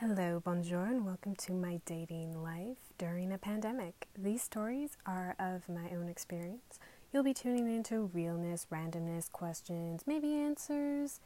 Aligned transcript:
Hello, 0.00 0.42
bonjour, 0.44 0.84
and 0.84 1.06
welcome 1.06 1.34
to 1.36 1.54
my 1.54 1.80
dating 1.86 2.42
life 2.42 2.76
during 2.98 3.32
a 3.32 3.38
pandemic. 3.38 4.08
These 4.14 4.42
stories 4.42 4.98
are 5.06 5.34
of 5.38 5.70
my 5.70 5.88
own 5.88 6.10
experience. 6.10 6.78
You'll 7.10 7.22
be 7.22 7.32
tuning 7.32 7.74
into 7.74 8.10
realness, 8.12 8.66
randomness, 8.70 9.32
questions, 9.32 10.02
maybe 10.06 10.34
answers, 10.34 11.20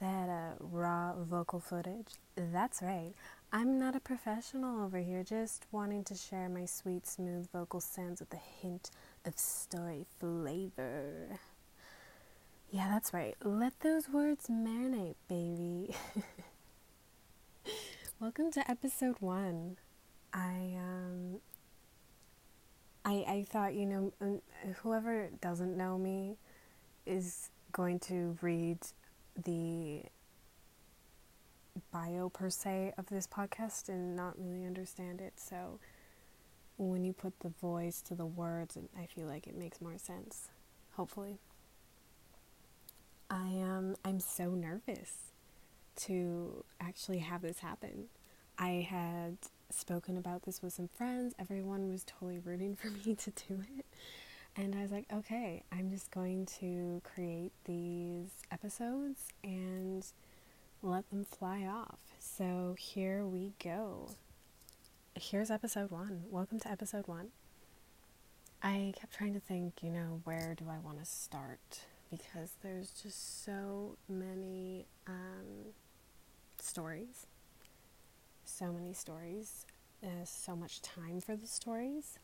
that 0.00 0.28
uh, 0.28 0.54
raw 0.58 1.12
vocal 1.16 1.60
footage. 1.60 2.14
That's 2.34 2.82
right, 2.82 3.12
I'm 3.52 3.78
not 3.78 3.94
a 3.94 4.00
professional 4.00 4.84
over 4.84 4.98
here, 4.98 5.22
just 5.22 5.64
wanting 5.70 6.02
to 6.02 6.16
share 6.16 6.48
my 6.48 6.64
sweet, 6.64 7.06
smooth 7.06 7.48
vocal 7.52 7.80
sounds 7.80 8.18
with 8.18 8.34
a 8.34 8.42
hint 8.60 8.90
of 9.24 9.38
story 9.38 10.04
flavor. 10.18 11.38
Yeah, 12.72 12.88
that's 12.88 13.14
right. 13.14 13.36
Let 13.44 13.78
those 13.78 14.08
words 14.08 14.48
marinate, 14.48 15.14
baby. 15.28 15.94
Welcome 18.18 18.50
to 18.52 18.70
episode 18.70 19.16
one. 19.20 19.76
I 20.32 20.74
um 20.78 21.40
I 23.04 23.12
I 23.28 23.46
thought 23.46 23.74
you 23.74 23.84
know 23.84 24.12
um, 24.22 24.40
whoever 24.76 25.28
doesn't 25.42 25.76
know 25.76 25.98
me 25.98 26.38
is 27.04 27.50
going 27.72 27.98
to 28.00 28.38
read 28.40 28.78
the 29.44 30.04
bio 31.92 32.30
per 32.30 32.48
se 32.48 32.94
of 32.96 33.04
this 33.08 33.26
podcast 33.26 33.90
and 33.90 34.16
not 34.16 34.32
really 34.38 34.64
understand 34.64 35.20
it. 35.20 35.34
So 35.36 35.78
when 36.78 37.04
you 37.04 37.12
put 37.12 37.40
the 37.40 37.50
voice 37.50 38.00
to 38.00 38.14
the 38.14 38.24
words, 38.24 38.78
I 38.98 39.04
feel 39.04 39.26
like 39.26 39.46
it 39.46 39.58
makes 39.58 39.82
more 39.82 39.98
sense. 39.98 40.48
Hopefully. 40.94 41.36
I 43.28 43.48
am 43.48 43.90
um, 43.90 43.96
I'm 44.06 44.20
so 44.20 44.52
nervous 44.52 45.32
to 45.96 46.64
actually 46.80 47.18
have 47.18 47.42
this 47.42 47.60
happen. 47.60 48.06
I 48.58 48.86
had 48.88 49.36
spoken 49.70 50.16
about 50.16 50.42
this 50.42 50.62
with 50.62 50.72
some 50.72 50.88
friends. 50.88 51.34
Everyone 51.38 51.90
was 51.90 52.04
totally 52.04 52.38
rooting 52.38 52.76
for 52.76 52.88
me 53.06 53.14
to 53.14 53.30
do 53.30 53.62
it. 53.76 53.86
And 54.56 54.74
I 54.74 54.82
was 54.82 54.90
like, 54.90 55.04
okay, 55.12 55.62
I'm 55.70 55.90
just 55.90 56.10
going 56.10 56.46
to 56.60 57.02
create 57.04 57.52
these 57.66 58.30
episodes 58.50 59.28
and 59.44 60.06
let 60.82 61.10
them 61.10 61.24
fly 61.24 61.64
off. 61.64 61.98
So 62.18 62.74
here 62.78 63.24
we 63.26 63.52
go. 63.62 64.10
Here's 65.14 65.50
episode 65.50 65.90
one. 65.90 66.22
Welcome 66.30 66.60
to 66.60 66.70
episode 66.70 67.06
one. 67.06 67.28
I 68.62 68.94
kept 68.98 69.14
trying 69.14 69.34
to 69.34 69.40
think, 69.40 69.82
you 69.82 69.90
know, 69.90 70.20
where 70.24 70.54
do 70.56 70.64
I 70.70 70.78
want 70.78 70.98
to 71.00 71.04
start? 71.04 71.80
Because 72.10 72.56
there's 72.62 72.90
just 72.90 73.44
so 73.44 73.96
many 74.08 74.86
um, 75.06 75.72
stories, 76.66 77.26
so 78.44 78.72
many 78.72 78.92
stories, 78.92 79.64
uh, 80.02 80.24
so 80.24 80.56
much 80.56 80.82
time 80.82 81.20
for 81.20 81.36
the 81.36 81.46
stories. 81.46 82.18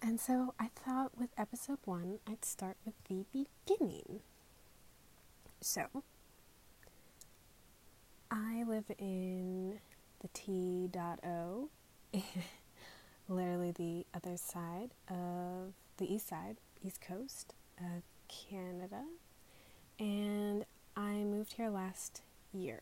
And 0.00 0.18
so 0.18 0.54
I 0.58 0.68
thought 0.74 1.18
with 1.18 1.30
episode 1.36 1.78
one, 1.84 2.18
I'd 2.26 2.44
start 2.44 2.76
with 2.84 2.94
the 3.08 3.24
beginning. 3.32 4.20
So, 5.60 5.86
I 8.30 8.62
live 8.66 8.84
in 8.98 9.80
the 10.20 10.28
T.O, 10.28 11.68
literally 13.28 13.72
the 13.72 14.06
other 14.14 14.36
side 14.36 14.90
of 15.08 15.72
the 15.96 16.14
east 16.14 16.28
side, 16.28 16.56
east 16.82 17.00
coast 17.00 17.54
of 17.78 18.02
Canada. 18.28 19.02
And 19.98 20.64
I 20.96 21.24
moved 21.24 21.54
here 21.54 21.70
last 21.70 22.22
year 22.52 22.80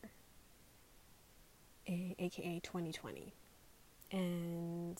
aka 1.87 2.59
2020. 2.63 3.33
And 4.11 4.99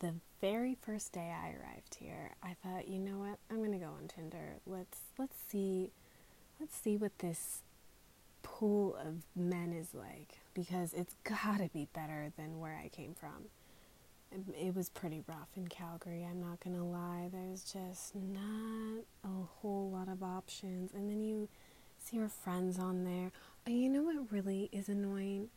the 0.00 0.14
very 0.40 0.76
first 0.80 1.12
day 1.12 1.32
I 1.32 1.50
arrived 1.50 1.96
here, 1.98 2.32
I 2.42 2.54
thought, 2.62 2.88
you 2.88 2.98
know 2.98 3.18
what? 3.18 3.38
I'm 3.50 3.62
gonna 3.62 3.78
go 3.78 3.86
on 3.86 4.08
Tinder. 4.08 4.56
Let's 4.66 4.98
let's 5.18 5.36
see 5.48 5.90
let's 6.60 6.76
see 6.76 6.96
what 6.96 7.18
this 7.18 7.62
pool 8.42 8.96
of 8.96 9.22
men 9.34 9.72
is 9.72 9.94
like 9.94 10.38
because 10.52 10.92
it's 10.92 11.16
gotta 11.24 11.70
be 11.72 11.88
better 11.92 12.32
than 12.36 12.60
where 12.60 12.80
I 12.82 12.88
came 12.88 13.14
from. 13.14 13.48
Um, 14.34 14.44
it 14.60 14.74
was 14.74 14.88
pretty 14.88 15.22
rough 15.26 15.48
in 15.56 15.68
Calgary, 15.68 16.26
I'm 16.28 16.40
not 16.40 16.60
gonna 16.60 16.84
lie. 16.84 17.28
There's 17.32 17.62
just 17.64 18.14
not 18.14 19.04
a 19.24 19.44
whole 19.60 19.90
lot 19.90 20.08
of 20.08 20.22
options. 20.22 20.92
And 20.92 21.08
then 21.10 21.22
you 21.22 21.48
see 21.98 22.16
your 22.16 22.28
friends 22.28 22.78
on 22.78 23.04
there. 23.04 23.30
you 23.66 23.88
know 23.88 24.02
what 24.02 24.30
really 24.32 24.68
is 24.72 24.88
annoying? 24.88 25.48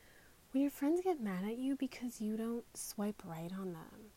When 0.51 0.61
your 0.61 0.71
friends 0.71 1.01
get 1.03 1.21
mad 1.21 1.43
at 1.43 1.57
you 1.57 1.75
because 1.75 2.21
you 2.21 2.37
don't 2.37 2.65
swipe 2.73 3.21
right 3.25 3.51
on 3.51 3.73
them. 3.73 4.11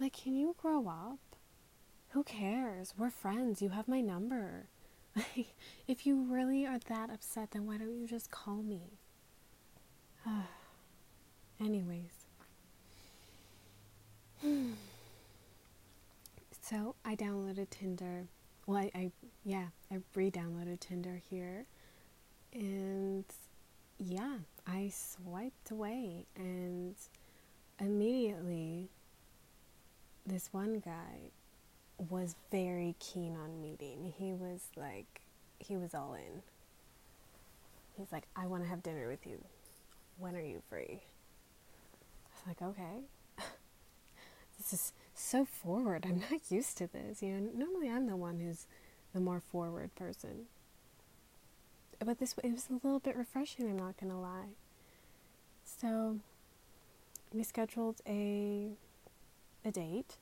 Like, 0.00 0.12
can 0.14 0.36
you 0.36 0.54
grow 0.58 0.88
up? 0.88 1.18
Who 2.10 2.24
cares? 2.24 2.94
We're 2.96 3.10
friends. 3.10 3.62
You 3.62 3.70
have 3.70 3.88
my 3.88 4.00
number. 4.00 4.66
Like, 5.14 5.54
if 5.86 6.06
you 6.06 6.22
really 6.22 6.64
are 6.64 6.78
that 6.88 7.10
upset, 7.10 7.50
then 7.50 7.66
why 7.66 7.76
don't 7.76 7.94
you 7.94 8.06
just 8.06 8.30
call 8.30 8.62
me? 8.62 8.98
Anyways. 11.60 12.24
so 16.62 16.94
I 17.04 17.14
downloaded 17.14 17.68
Tinder. 17.68 18.24
Well, 18.66 18.78
I, 18.78 18.90
I 18.94 19.10
yeah, 19.44 19.66
I 19.90 19.98
re-downloaded 20.14 20.80
Tinder 20.80 21.20
here, 21.28 21.66
and 22.54 23.24
yeah, 23.98 24.38
I 24.66 24.90
swiped 24.94 25.70
away 25.70 26.26
and 26.36 26.94
immediately 27.80 28.88
this 30.26 30.48
one 30.52 30.80
guy 30.80 31.30
was 32.10 32.36
very 32.50 32.94
keen 32.98 33.36
on 33.36 33.60
meeting. 33.60 34.12
He 34.16 34.32
was 34.32 34.68
like, 34.76 35.22
he 35.58 35.76
was 35.76 35.94
all 35.94 36.14
in. 36.14 36.42
He's 37.96 38.12
like, 38.12 38.24
I 38.34 38.46
want 38.46 38.62
to 38.62 38.68
have 38.68 38.82
dinner 38.82 39.08
with 39.08 39.26
you. 39.26 39.42
When 40.18 40.34
are 40.36 40.40
you 40.40 40.62
free? 40.68 41.02
I 42.24 42.28
was 42.34 42.46
like, 42.46 42.62
okay. 42.62 43.04
this 44.58 44.72
is 44.72 44.92
so 45.14 45.44
forward. 45.44 46.06
I'm 46.08 46.22
not 46.30 46.50
used 46.50 46.78
to 46.78 46.86
this. 46.86 47.22
You 47.22 47.34
know, 47.34 47.50
normally 47.54 47.90
I'm 47.90 48.06
the 48.06 48.16
one 48.16 48.38
who's 48.38 48.66
the 49.12 49.20
more 49.20 49.40
forward 49.40 49.94
person 49.94 50.46
but 52.04 52.18
this 52.18 52.34
it 52.42 52.52
was 52.52 52.68
a 52.70 52.74
little 52.74 53.00
bit 53.00 53.16
refreshing. 53.16 53.68
I'm 53.68 53.78
not 53.78 53.96
gonna 53.96 54.20
lie. 54.20 54.54
So 55.64 56.18
we 57.32 57.42
scheduled 57.42 58.00
a 58.06 58.70
a 59.64 59.70
date, 59.70 60.16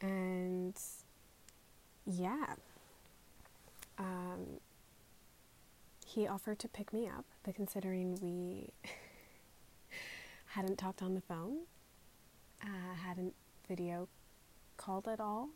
and 0.00 0.78
yeah, 2.06 2.54
um, 3.98 4.60
he 6.06 6.26
offered 6.26 6.58
to 6.60 6.68
pick 6.68 6.92
me 6.92 7.06
up, 7.06 7.24
but 7.44 7.54
considering 7.54 8.18
we 8.20 8.70
hadn't 10.46 10.78
talked 10.78 11.02
on 11.02 11.14
the 11.14 11.20
phone, 11.20 11.58
uh, 12.62 12.94
hadn't 13.04 13.34
video 13.68 14.08
called 14.76 15.06
at 15.06 15.20
all, 15.20 15.50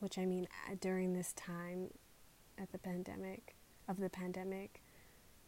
which 0.00 0.18
I 0.18 0.26
mean 0.26 0.46
uh, 0.68 0.74
during 0.80 1.14
this 1.14 1.32
time 1.32 1.88
at 2.58 2.72
the 2.72 2.78
pandemic 2.78 3.54
of 3.88 3.98
the 4.00 4.10
pandemic, 4.10 4.82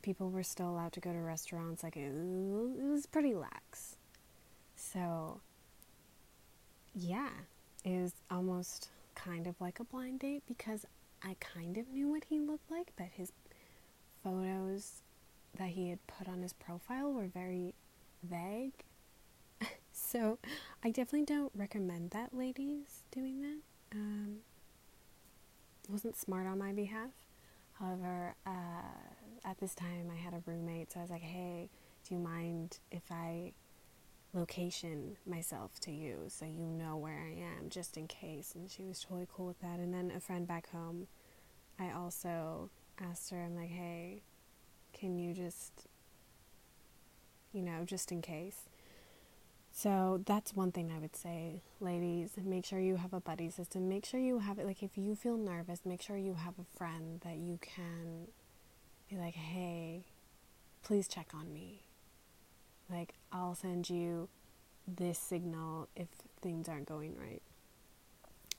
people 0.03 0.31
were 0.31 0.43
still 0.43 0.71
allowed 0.71 0.93
to 0.93 1.01
go 1.01 1.13
to 1.13 1.19
restaurants. 1.19 1.83
Like 1.83 1.97
it, 1.97 2.09
it 2.09 2.85
was 2.85 3.07
pretty 3.07 3.35
lax. 3.35 3.97
So, 4.77 5.41
yeah, 6.95 7.31
it 7.85 8.01
was 8.01 8.13
almost 8.31 8.89
kind 9.15 9.47
of 9.47 9.61
like 9.61 9.81
a 9.81 9.85
blind 9.85 10.21
date 10.21 10.43
because 10.47 10.87
I 11.23 11.37
kind 11.41 11.77
of 11.77 11.89
knew 11.89 12.09
what 12.09 12.25
he 12.25 12.39
looked 12.39 12.71
like, 12.71 12.93
but 12.97 13.09
his 13.13 13.33
photos 14.23 15.03
that 15.59 15.71
he 15.71 15.91
had 15.91 16.07
put 16.07 16.29
on 16.29 16.43
his 16.43 16.53
profile 16.53 17.13
were 17.13 17.27
very 17.27 17.75
vague. 18.23 18.85
so, 19.93 20.39
I 20.85 20.91
definitely 20.91 21.25
don't 21.25 21.53
recommend 21.55 22.11
that, 22.11 22.33
ladies, 22.33 23.03
doing 23.11 23.41
that. 23.43 23.59
Um, 23.93 24.37
wasn't 25.89 26.17
smart 26.17 26.47
on 26.47 26.59
my 26.59 26.73
behalf. 26.73 27.11
However, 27.79 28.35
uh, 28.47 29.49
at 29.49 29.59
this 29.59 29.75
time 29.75 30.11
I 30.13 30.17
had 30.17 30.35
a 30.35 30.43
roommate, 30.47 30.93
so 30.93 31.01
I 31.01 31.03
was 31.03 31.11
like, 31.11 31.23
hey, 31.23 31.71
do 32.07 32.15
you 32.15 32.21
mind 32.21 32.79
if 32.91 33.03
I 33.11 33.53
location 34.35 35.17
myself 35.27 35.79
to 35.81 35.91
you 35.91 36.25
so 36.29 36.45
you 36.45 36.67
know 36.67 36.97
where 36.97 37.19
I 37.19 37.59
am 37.59 37.71
just 37.71 37.97
in 37.97 38.07
case? 38.09 38.55
And 38.55 38.71
she 38.71 38.85
was 38.85 39.01
totally 39.01 39.27
cool 39.33 39.47
with 39.47 39.61
that. 39.61 39.79
And 39.79 39.95
then 39.95 40.13
a 40.15 40.21
friend 40.21 40.47
back 40.47 40.71
home, 40.71 41.07
I 41.79 41.93
also 41.93 42.71
asked 43.01 43.31
her, 43.31 43.41
I'm 43.43 43.57
like, 43.57 43.71
hey, 43.71 44.23
can 44.93 45.17
you 45.17 45.33
just, 45.33 45.87
you 47.53 47.63
know, 47.63 47.85
just 47.85 48.11
in 48.11 48.23
case? 48.23 48.69
So 49.81 50.21
that's 50.27 50.57
one 50.57 50.73
thing 50.73 50.91
I 50.91 50.99
would 50.99 51.15
say, 51.15 51.63
ladies. 51.79 52.31
Make 52.45 52.65
sure 52.65 52.81
you 52.81 52.97
have 52.97 53.13
a 53.13 53.21
buddy 53.21 53.49
system. 53.49 53.89
Make 53.89 54.05
sure 54.05 54.19
you 54.19 54.41
have 54.41 54.59
it. 54.59 54.67
Like, 54.67 54.83
if 54.83 54.99
you 54.99 55.15
feel 55.15 55.37
nervous, 55.37 55.83
make 55.85 56.03
sure 56.03 56.17
you 56.17 56.35
have 56.35 56.55
a 56.59 56.77
friend 56.77 57.21
that 57.21 57.37
you 57.37 57.61
can 57.63 58.27
be 59.09 59.17
like, 59.17 59.35
hey, 59.37 60.03
please 60.83 61.07
check 61.07 61.29
on 61.33 61.53
me. 61.53 61.85
Like, 62.91 63.15
I'll 63.31 63.55
send 63.55 63.89
you 63.89 64.29
this 64.89 65.17
signal 65.17 65.87
if 65.95 66.09
things 66.43 66.69
aren't 66.69 66.89
going 66.89 67.15
right. 67.17 67.43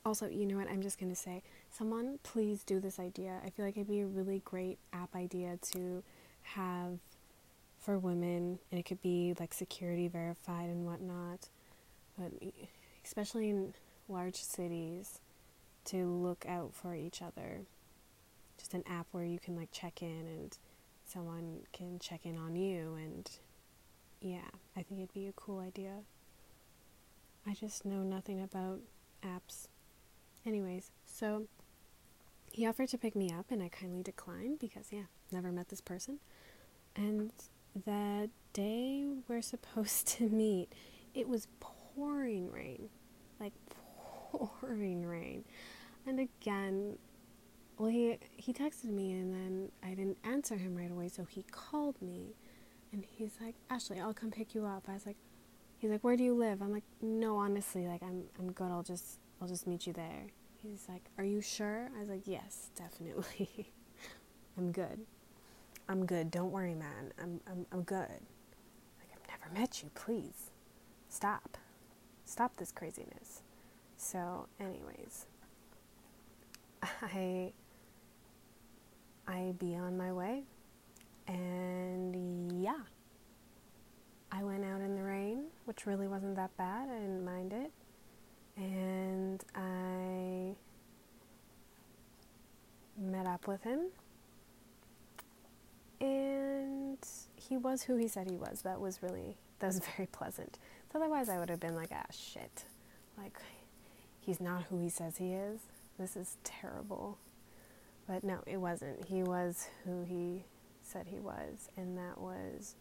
Also, 0.06 0.30
you 0.30 0.46
know 0.46 0.56
what? 0.56 0.70
I'm 0.70 0.82
just 0.82 0.98
going 0.98 1.12
to 1.12 1.20
say, 1.20 1.44
someone 1.70 2.20
please 2.24 2.64
do 2.64 2.80
this 2.80 2.98
idea. 2.98 3.42
I 3.46 3.50
feel 3.50 3.66
like 3.66 3.76
it'd 3.76 3.90
be 3.90 4.00
a 4.00 4.08
really 4.08 4.42
great 4.46 4.78
app 4.94 5.14
idea 5.18 5.58
to 5.74 6.02
have 6.44 7.00
for 7.80 7.98
women, 7.98 8.60
and 8.72 8.80
it 8.80 8.84
could 8.84 9.02
be 9.02 9.34
like 9.40 9.54
security 9.54 10.08
verified 10.08 10.70
and 10.70 10.86
whatnot. 10.86 11.50
But 12.18 12.32
especially 13.04 13.50
in 13.50 13.74
large 14.08 14.36
cities, 14.36 15.20
to 15.86 16.06
look 16.06 16.46
out 16.48 16.74
for 16.74 16.94
each 16.94 17.22
other. 17.22 17.62
Just 18.58 18.74
an 18.74 18.84
app 18.88 19.08
where 19.12 19.24
you 19.24 19.40
can 19.40 19.56
like 19.56 19.72
check 19.72 20.02
in 20.02 20.28
and 20.28 20.58
someone 21.06 21.62
can 21.74 21.98
check 22.00 22.26
in 22.26 22.38
on 22.38 22.56
you 22.56 22.96
and 22.96 23.30
yeah, 24.22 24.50
I 24.76 24.84
think 24.84 25.00
it'd 25.00 25.14
be 25.14 25.28
a 25.28 25.34
cool 25.34 25.60
idea. 25.60 26.02
I 27.48 27.54
just 27.54 27.86
know 27.86 28.04
nothing 28.04 28.42
about 28.42 28.82
apps. 29.24 29.68
Anyways, 30.46 30.92
so 31.06 31.48
he 32.52 32.68
offered 32.68 32.90
to 32.90 32.98
pick 32.98 33.16
me 33.16 33.32
up 33.32 33.46
and 33.50 33.64
I 33.64 33.70
kindly 33.70 34.04
declined 34.04 34.60
because 34.60 34.88
yeah, 34.92 35.06
never 35.32 35.52
met 35.52 35.70
this 35.70 35.82
person. 35.82 36.20
And 36.96 37.32
that 37.86 38.30
day 38.54 39.08
we're 39.28 39.42
supposed 39.42 40.08
to 40.08 40.30
meet, 40.30 40.70
it 41.14 41.28
was 41.28 41.48
pouring 41.60 42.52
rain. 42.52 42.90
Like 43.40 43.54
pouring 44.32 45.06
rain. 45.06 45.46
And 46.06 46.20
again, 46.20 46.98
well 47.78 47.90
he 47.90 48.18
he 48.36 48.54
texted 48.54 48.92
me 48.92 49.14
and 49.14 49.34
then 49.34 49.72
I 49.84 49.90
didn't 49.90 50.18
answer 50.24 50.58
him 50.58 50.76
right 50.76 50.92
away, 50.92 51.08
so 51.08 51.26
he 51.26 51.44
called 51.52 52.02
me 52.02 52.36
and 52.92 53.06
he's 53.06 53.34
like, 53.42 53.56
Ashley, 53.70 54.00
I'll 54.00 54.14
come 54.14 54.32
pick 54.32 54.56
you 54.56 54.66
up. 54.66 54.86
I 54.88 54.94
was 54.94 55.06
like 55.06 55.18
he's 55.78 55.90
like, 55.90 56.04
Where 56.04 56.16
do 56.16 56.24
you 56.24 56.34
live? 56.34 56.62
I'm 56.62 56.72
like, 56.72 56.84
No, 57.02 57.38
honestly, 57.38 57.88
like 57.88 58.04
I'm 58.04 58.24
I'm 58.38 58.52
good, 58.52 58.72
I'll 58.72 58.84
just 58.84 59.20
I'll 59.42 59.48
just 59.48 59.68
meet 59.68 59.88
you 59.88 59.94
there. 59.94 60.28
He's 60.62 60.86
like, 60.90 61.04
Are 61.18 61.24
you 61.24 61.42
sure? 61.42 61.90
I 61.96 62.00
was 62.00 62.10
like, 62.10 62.24
Yes, 62.26 62.70
definitely. 62.76 63.72
I'm 64.58 64.72
good. 64.72 65.06
I'm 65.90 66.06
good. 66.06 66.30
Don't 66.30 66.52
worry, 66.52 66.76
man. 66.76 67.12
I'm 67.22 67.42
I'm 67.52 67.66
I'm 67.72 67.82
good. 67.82 68.22
Like 69.00 69.10
I've 69.12 69.28
never 69.28 69.60
met 69.60 69.82
you, 69.82 69.90
please. 69.96 70.52
Stop. 71.10 71.58
Stop 72.26 72.58
this 72.58 72.72
craziness. 72.72 73.42
So, 73.98 74.48
anyways, 74.60 75.26
I 77.02 77.52
I 79.28 79.54
be 79.58 79.76
on 79.76 79.98
my 79.98 80.14
way 80.14 80.44
and 81.28 82.64
yeah. 82.64 82.80
I 84.32 84.44
went 84.44 84.64
out 84.64 84.82
in 84.82 84.96
the 84.96 85.02
rain, 85.02 85.46
which 85.66 85.88
really 85.88 86.08
wasn't 86.08 86.36
that 86.36 86.56
bad. 86.56 86.88
I 86.90 87.00
didn't 87.00 87.26
mind 87.26 87.52
it. 87.52 87.72
And 88.58 89.44
I 89.56 90.56
met 92.96 93.26
up 93.26 93.48
with 93.48 93.64
him. 93.64 93.88
And 96.02 96.98
he 97.36 97.58
was 97.58 97.84
who 97.84 97.96
he 97.96 98.08
said 98.08 98.30
he 98.30 98.38
was. 98.38 98.62
That 98.62 98.80
was 98.80 99.02
really, 99.02 99.38
that 99.60 99.68
was 99.68 99.80
very 99.98 100.08
pleasant. 100.08 100.58
Otherwise, 100.94 101.30
I 101.30 101.38
would 101.38 101.50
have 101.50 101.60
been 101.60 101.76
like, 101.76 101.90
ah, 101.94 102.06
shit. 102.12 102.66
Like, 103.18 103.38
he's 104.20 104.40
not 104.40 104.64
who 104.64 104.80
he 104.80 104.90
says 104.90 105.18
he 105.18 105.34
is. 105.34 105.60
This 105.98 106.16
is 106.16 106.38
terrible. 106.44 107.18
But 108.08 108.24
no, 108.24 108.40
it 108.48 108.58
wasn't. 108.58 109.06
He 109.06 109.22
was 109.22 109.68
who 109.84 110.04
he 110.04 110.44
said 110.82 111.08
he 111.08 111.20
was, 111.20 111.70
and 111.78 111.98
that 111.98 112.20
was 112.20 112.76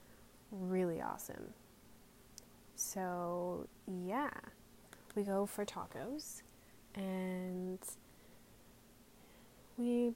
really 0.51 1.03
awesome. 1.03 1.53
So, 2.77 3.67
yeah, 3.87 4.31
we 5.15 5.25
go 5.25 5.47
for 5.47 5.65
tacos 5.65 6.43
and 6.95 7.79
we, 9.77 10.15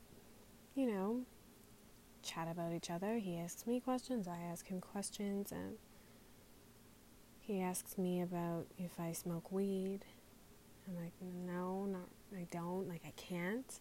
you 0.75 0.87
know, 0.87 1.21
chat 2.23 2.49
about 2.51 2.73
each 2.73 2.91
other. 2.91 3.19
He 3.19 3.37
asks 3.37 3.67
me 3.67 3.81
questions, 3.81 4.29
I 4.29 4.39
ask 4.51 4.67
him 4.67 4.81
questions, 4.81 5.53
and 5.53 5.77
he 7.41 7.61
asks 7.61 7.99
me 7.99 8.21
about 8.21 8.67
if 8.79 8.99
I 9.01 9.13
smoke 9.13 9.51
weed. 9.51 10.01
I'm 10.87 10.97
like, 10.97 11.13
no, 11.21 11.87
not 11.87 12.09
I 12.37 12.47
don't. 12.51 12.89
Like 12.89 13.03
I 13.07 13.13
can't. 13.17 13.81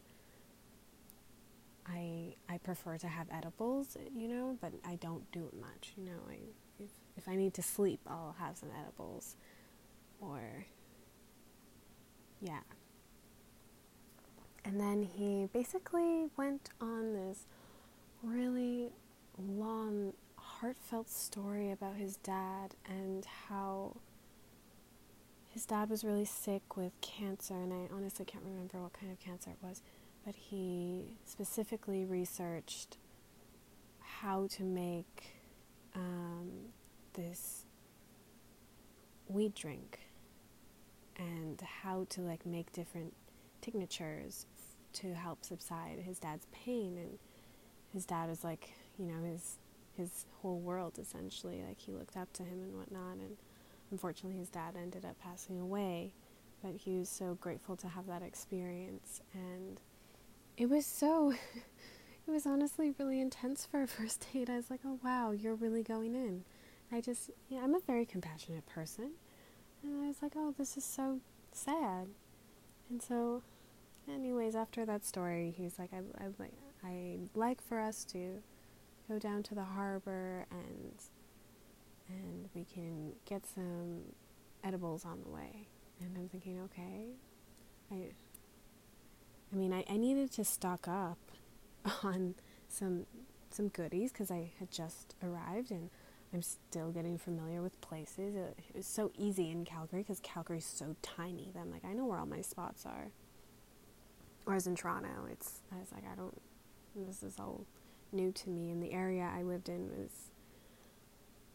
I 1.88 2.36
I 2.50 2.58
prefer 2.58 2.98
to 2.98 3.08
have 3.08 3.28
edibles, 3.32 3.98
you 4.16 4.28
know, 4.28 4.58
but 4.62 4.74
I 4.86 4.96
don't 4.96 5.30
do 5.32 5.46
it 5.46 5.60
much. 5.60 5.94
You 5.98 6.06
know, 6.06 6.20
I 6.30 6.38
if 6.80 6.90
if 7.18 7.28
I 7.28 7.36
need 7.36 7.54
to 7.56 7.64
sleep, 7.64 8.00
I'll 8.08 8.36
have 8.40 8.58
some 8.58 8.70
edibles, 8.80 9.36
or 10.20 10.66
yeah. 12.42 12.62
And 14.64 14.80
then 14.80 15.02
he 15.02 15.48
basically 15.52 16.28
went 16.38 16.70
on 16.80 17.14
this 17.14 17.48
really 18.24 18.90
long, 19.38 20.14
heartfelt 20.38 21.10
story 21.10 21.72
about 21.72 21.96
his 21.96 22.18
dad 22.18 22.76
and 22.88 23.26
how 23.48 23.98
his 25.50 25.66
dad 25.66 25.90
was 25.90 26.04
really 26.04 26.26
sick 26.26 26.78
with 26.78 26.94
cancer, 27.02 27.56
and 27.56 27.74
I 27.74 27.94
honestly 27.94 28.26
can't 28.26 28.44
remember 28.46 28.82
what 28.82 28.94
kind 28.94 29.12
of 29.12 29.20
cancer 29.20 29.50
it 29.50 29.58
was, 29.62 29.82
but 30.26 30.36
he 30.36 31.18
specifically 31.26 32.06
researched 32.06 32.98
how 34.00 34.48
to 34.52 34.64
make 34.64 35.34
um, 35.96 36.50
this 37.14 37.66
weed 39.28 39.54
drink 39.54 40.00
and 41.18 41.62
how 41.62 42.06
to 42.10 42.22
like 42.22 42.46
make 42.46 42.72
different 42.72 43.14
tinctures 43.62 44.46
to 44.94 45.14
help 45.14 45.44
subside 45.44 46.00
his 46.00 46.20
dad's 46.20 46.48
pain 46.52 46.98
and 46.98 47.18
his 47.94 48.06
dad 48.06 48.30
was 48.30 48.44
like 48.44 48.74
you 48.98 49.06
know 49.06 49.24
his 49.24 49.58
his 49.98 50.26
whole 50.42 50.60
world 50.60 50.98
essentially 51.00 51.64
like 51.68 51.80
he 51.80 51.92
looked 51.92 52.18
up 52.18 52.32
to 52.34 52.44
him 52.44 52.62
and 52.64 52.78
whatnot 52.78 53.18
and 53.18 53.38
Unfortunately, 53.92 54.40
his 54.40 54.50
dad 54.50 54.76
ended 54.82 55.06
up 55.06 55.20
passing 55.20 55.60
away, 55.60 56.14
but 56.64 56.74
he 56.76 56.98
was 56.98 57.10
so 57.10 57.38
grateful 57.42 57.76
to 57.76 57.90
have 57.90 58.08
that 58.08 58.24
experience. 58.24 59.22
And 59.34 59.82
it 60.58 60.70
was 60.70 60.86
so, 60.86 61.32
it 62.28 62.32
was 62.32 62.46
honestly 62.46 62.94
really 62.98 63.20
intense 63.20 63.68
for 63.70 63.84
a 63.84 63.88
first 63.88 64.28
date. 64.32 64.50
I 64.50 64.56
was 64.56 64.70
like, 64.72 64.80
oh 64.86 64.98
wow, 65.04 65.32
you're 65.32 65.56
really 65.56 65.84
going 65.84 66.16
in. 66.16 66.46
I 66.90 67.02
just, 67.02 67.32
yeah, 67.50 67.60
I'm 67.64 67.76
a 67.76 67.80
very 67.80 68.06
compassionate 68.06 68.66
person. 68.66 69.12
And 69.84 70.04
I 70.04 70.08
was 70.08 70.22
like, 70.22 70.34
oh, 70.38 70.54
this 70.58 70.78
is 70.78 70.86
so 70.86 71.20
sad. 71.52 72.08
And 72.90 73.02
so, 73.02 73.44
anyways, 74.10 74.56
after 74.56 74.86
that 74.86 75.06
story, 75.06 75.54
he's 75.58 75.80
like, 75.80 75.90
I, 75.94 76.24
I, 76.24 76.28
like, 76.38 76.54
I 76.84 77.20
like 77.36 77.62
for 77.62 77.80
us 77.80 78.04
to 78.06 78.42
go 79.10 79.20
down 79.20 79.44
to 79.44 79.56
the 79.56 79.64
harbor 79.64 80.46
and 80.52 80.94
and 82.10 82.50
we 82.54 82.66
can 82.66 83.14
get 83.26 83.46
some 83.46 84.02
edibles 84.64 85.06
on 85.06 85.22
the 85.24 85.30
way. 85.30 85.68
And 86.02 86.18
I'm 86.18 86.28
thinking, 86.28 86.60
okay, 86.66 87.06
I, 87.92 88.10
I 89.52 89.56
mean, 89.56 89.72
I, 89.72 89.86
I 89.90 89.98
needed 89.98 90.32
to 90.34 90.44
stock 90.44 90.88
up 90.88 91.20
on 92.04 92.36
some 92.68 93.06
some 93.50 93.68
goodies 93.68 94.12
because 94.14 94.32
I 94.32 94.52
had 94.60 94.72
just 94.72 95.16
arrived 95.22 95.72
and 95.72 95.90
I'm 96.34 96.42
still 96.42 96.92
getting 96.92 97.18
familiar 97.18 97.62
with 97.62 97.80
places. 97.82 98.36
It, 98.36 98.58
it 98.70 98.76
was 98.76 98.88
so 98.88 99.12
easy 99.18 99.50
in 99.50 99.66
Calgary 99.66 100.02
because 100.02 100.22
Calgary's 100.22 100.66
so 100.66 100.96
tiny 101.02 101.52
that 101.54 101.60
I'm 101.60 101.72
like, 101.72 101.84
I 101.84 101.92
know 101.92 102.06
where 102.06 102.18
all 102.18 102.26
my 102.26 102.42
spots 102.42 102.86
are. 102.86 103.08
Whereas 104.46 104.68
in 104.68 104.76
Toronto, 104.76 105.28
it's 105.30 105.60
I 105.72 105.80
was 105.80 105.92
like, 105.92 106.04
I 106.10 106.16
don't. 106.16 106.42
This 106.96 107.24
is 107.24 107.40
all 107.40 107.66
new 108.12 108.32
to 108.32 108.50
me. 108.50 108.70
And 108.72 108.82
the 108.82 108.92
area 108.92 109.30
I 109.34 109.42
lived 109.44 109.70
in 109.70 109.90
was 109.90 110.32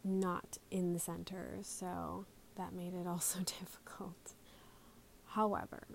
not 0.05 0.59
in 0.71 0.93
the 0.93 0.99
center, 0.99 1.59
so 1.63 2.27
that 2.57 2.73
made 2.73 2.95
it 2.95 3.07
also 3.07 3.41
difficult. 3.41 4.35
However, 5.27 5.87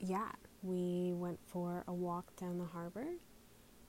yeah, 0.00 0.32
we 0.62 1.12
went 1.14 1.38
for 1.46 1.84
a 1.86 1.92
walk 1.92 2.34
down 2.36 2.58
the 2.58 2.64
harbor, 2.64 3.06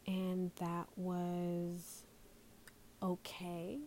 and 0.06 0.52
that 0.58 0.88
was 0.96 2.04
okay. 3.02 3.80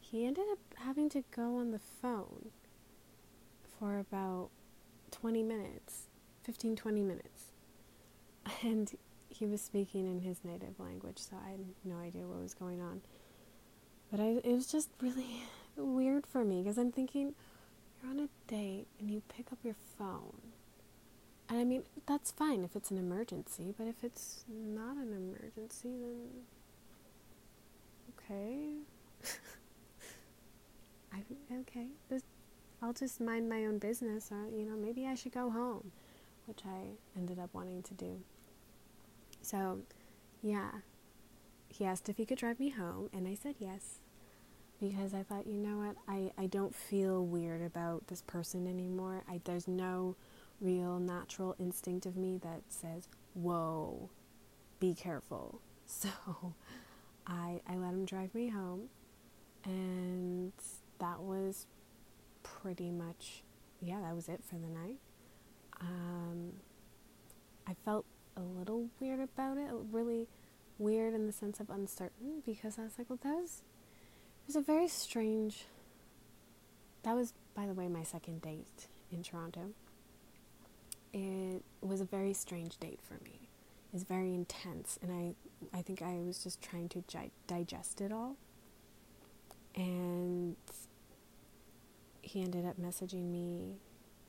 He 0.00 0.24
ended 0.24 0.44
up 0.52 0.58
having 0.76 1.08
to 1.10 1.24
go 1.34 1.56
on 1.56 1.72
the 1.72 1.80
phone 1.80 2.50
for 3.78 3.98
about 3.98 4.50
20 5.10 5.42
minutes, 5.42 6.08
15, 6.44 6.76
20 6.76 7.02
minutes. 7.02 7.52
And 8.62 8.92
he 9.38 9.46
was 9.46 9.60
speaking 9.60 10.06
in 10.06 10.20
his 10.20 10.38
native 10.44 10.78
language, 10.78 11.18
so 11.18 11.36
I 11.44 11.50
had 11.50 11.60
no 11.84 11.96
idea 11.96 12.26
what 12.26 12.42
was 12.42 12.54
going 12.54 12.80
on. 12.80 13.02
But 14.10 14.20
I, 14.20 14.40
it 14.44 14.54
was 14.54 14.66
just 14.66 14.88
really 15.00 15.42
weird 15.76 16.26
for 16.26 16.44
me 16.44 16.62
because 16.62 16.78
I'm 16.78 16.92
thinking, 16.92 17.34
you're 18.02 18.10
on 18.10 18.20
a 18.20 18.28
date 18.50 18.86
and 18.98 19.10
you 19.10 19.22
pick 19.28 19.52
up 19.52 19.58
your 19.62 19.76
phone. 19.98 20.40
And 21.48 21.58
I 21.58 21.64
mean, 21.64 21.84
that's 22.06 22.32
fine 22.32 22.64
if 22.64 22.74
it's 22.74 22.90
an 22.90 22.98
emergency, 22.98 23.72
but 23.76 23.86
if 23.86 24.02
it's 24.02 24.44
not 24.48 24.96
an 24.96 25.12
emergency, 25.12 25.90
then 26.00 26.28
okay. 28.18 28.78
I 31.12 31.22
okay, 31.60 31.86
this, 32.08 32.22
I'll 32.82 32.92
just 32.92 33.20
mind 33.20 33.48
my 33.48 33.64
own 33.66 33.78
business, 33.78 34.30
or 34.32 34.48
you 34.48 34.64
know, 34.64 34.76
maybe 34.76 35.06
I 35.06 35.14
should 35.14 35.32
go 35.32 35.50
home, 35.50 35.92
which 36.46 36.62
I 36.66 36.96
ended 37.16 37.38
up 37.38 37.50
wanting 37.52 37.82
to 37.84 37.94
do. 37.94 38.20
So, 39.46 39.82
yeah, 40.42 40.70
he 41.68 41.84
asked 41.84 42.08
if 42.08 42.16
he 42.16 42.26
could 42.26 42.38
drive 42.38 42.58
me 42.58 42.70
home, 42.70 43.08
and 43.12 43.28
I 43.28 43.34
said 43.34 43.54
yes 43.60 44.00
because 44.80 45.14
I 45.14 45.22
thought, 45.22 45.46
you 45.46 45.56
know 45.56 45.86
what, 45.86 45.96
I, 46.08 46.32
I 46.36 46.46
don't 46.46 46.74
feel 46.74 47.24
weird 47.24 47.62
about 47.62 48.08
this 48.08 48.22
person 48.22 48.66
anymore. 48.66 49.22
I, 49.30 49.40
there's 49.44 49.68
no 49.68 50.16
real 50.60 50.98
natural 50.98 51.54
instinct 51.60 52.06
of 52.06 52.16
me 52.16 52.40
that 52.42 52.62
says, 52.68 53.06
whoa, 53.34 54.10
be 54.80 54.94
careful. 54.94 55.60
So 55.88 56.08
I, 57.28 57.60
I 57.68 57.76
let 57.76 57.90
him 57.90 58.04
drive 58.06 58.34
me 58.34 58.48
home, 58.48 58.88
and 59.64 60.52
that 60.98 61.20
was 61.20 61.68
pretty 62.42 62.90
much, 62.90 63.44
yeah, 63.80 64.00
that 64.00 64.16
was 64.16 64.28
it 64.28 64.42
for 64.42 64.56
the 64.56 64.66
night. 64.66 64.98
Um, 65.80 66.54
I 67.68 67.76
felt 67.84 68.04
a 68.36 68.40
little 68.40 68.88
weird 69.00 69.20
about 69.20 69.56
it, 69.56 69.70
really 69.90 70.28
weird 70.78 71.14
in 71.14 71.26
the 71.26 71.32
sense 71.32 71.60
of 71.60 71.70
uncertain, 71.70 72.42
because 72.44 72.78
I 72.78 72.82
was 72.82 72.92
like, 72.98 73.08
well, 73.08 73.18
that 73.22 73.34
was, 73.34 73.62
it 74.42 74.48
was 74.48 74.56
a 74.56 74.60
very 74.60 74.88
strange, 74.88 75.64
that 77.02 77.14
was, 77.14 77.32
by 77.54 77.66
the 77.66 77.72
way, 77.72 77.88
my 77.88 78.02
second 78.02 78.42
date 78.42 78.86
in 79.10 79.22
Toronto 79.22 79.72
it 81.16 81.62
was 81.80 82.00
a 82.00 82.04
very 82.04 82.34
strange 82.34 82.78
date 82.78 83.00
for 83.02 83.14
me. 83.24 83.48
It's 83.94 84.02
very 84.02 84.34
intense, 84.34 84.98
and 85.00 85.10
I, 85.10 85.78
I 85.78 85.80
think 85.80 86.02
I 86.02 86.16
was 86.16 86.42
just 86.44 86.60
trying 86.60 86.90
to 86.90 87.02
gi- 87.08 87.32
digest 87.46 88.02
it 88.02 88.12
all. 88.12 88.36
And 89.74 90.56
he 92.20 92.42
ended 92.42 92.66
up 92.66 92.78
messaging 92.78 93.30
me 93.30 93.76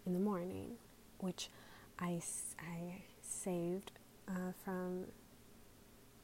in 0.05 0.13
the 0.13 0.19
morning, 0.19 0.77
which 1.19 1.49
I, 1.99 2.21
I 2.59 3.01
saved 3.27 3.91
uh, 4.27 4.51
from 4.63 5.05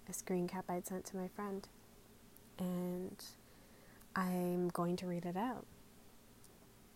a 0.09 0.13
screen 0.13 0.47
cap 0.47 0.65
I'd 0.69 0.87
sent 0.87 1.05
to 1.05 1.17
my 1.17 1.27
friend. 1.27 1.67
And 2.59 3.23
I'm 4.15 4.69
going 4.69 4.95
to 4.97 5.07
read 5.07 5.25
it 5.25 5.37
out. 5.37 5.65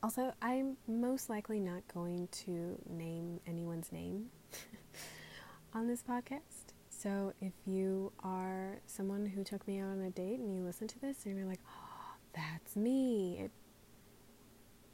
Also, 0.04 0.34
I'm 0.42 0.78
most 0.88 1.30
likely 1.30 1.60
not 1.60 1.82
going 1.94 2.28
to 2.46 2.80
name 2.88 3.40
anyone's 3.48 3.92
name 3.92 4.28
on 5.74 5.88
this 5.88 6.04
podcast. 6.04 6.74
So 6.90 7.34
if 7.42 7.54
you 7.66 8.12
are 8.24 8.80
someone 8.86 9.26
who 9.26 9.44
took 9.44 9.68
me 9.68 9.80
out 9.80 9.90
on 9.90 10.02
a 10.02 10.10
date 10.10 10.40
and 10.40 10.56
you 10.56 10.64
listen 10.64 10.88
to 10.88 11.00
this 11.00 11.26
and 11.26 11.38
you're 11.38 11.48
like, 11.48 11.60
oh, 11.68 12.16
that's 12.36 12.76
me, 12.76 13.40
it 13.40 13.52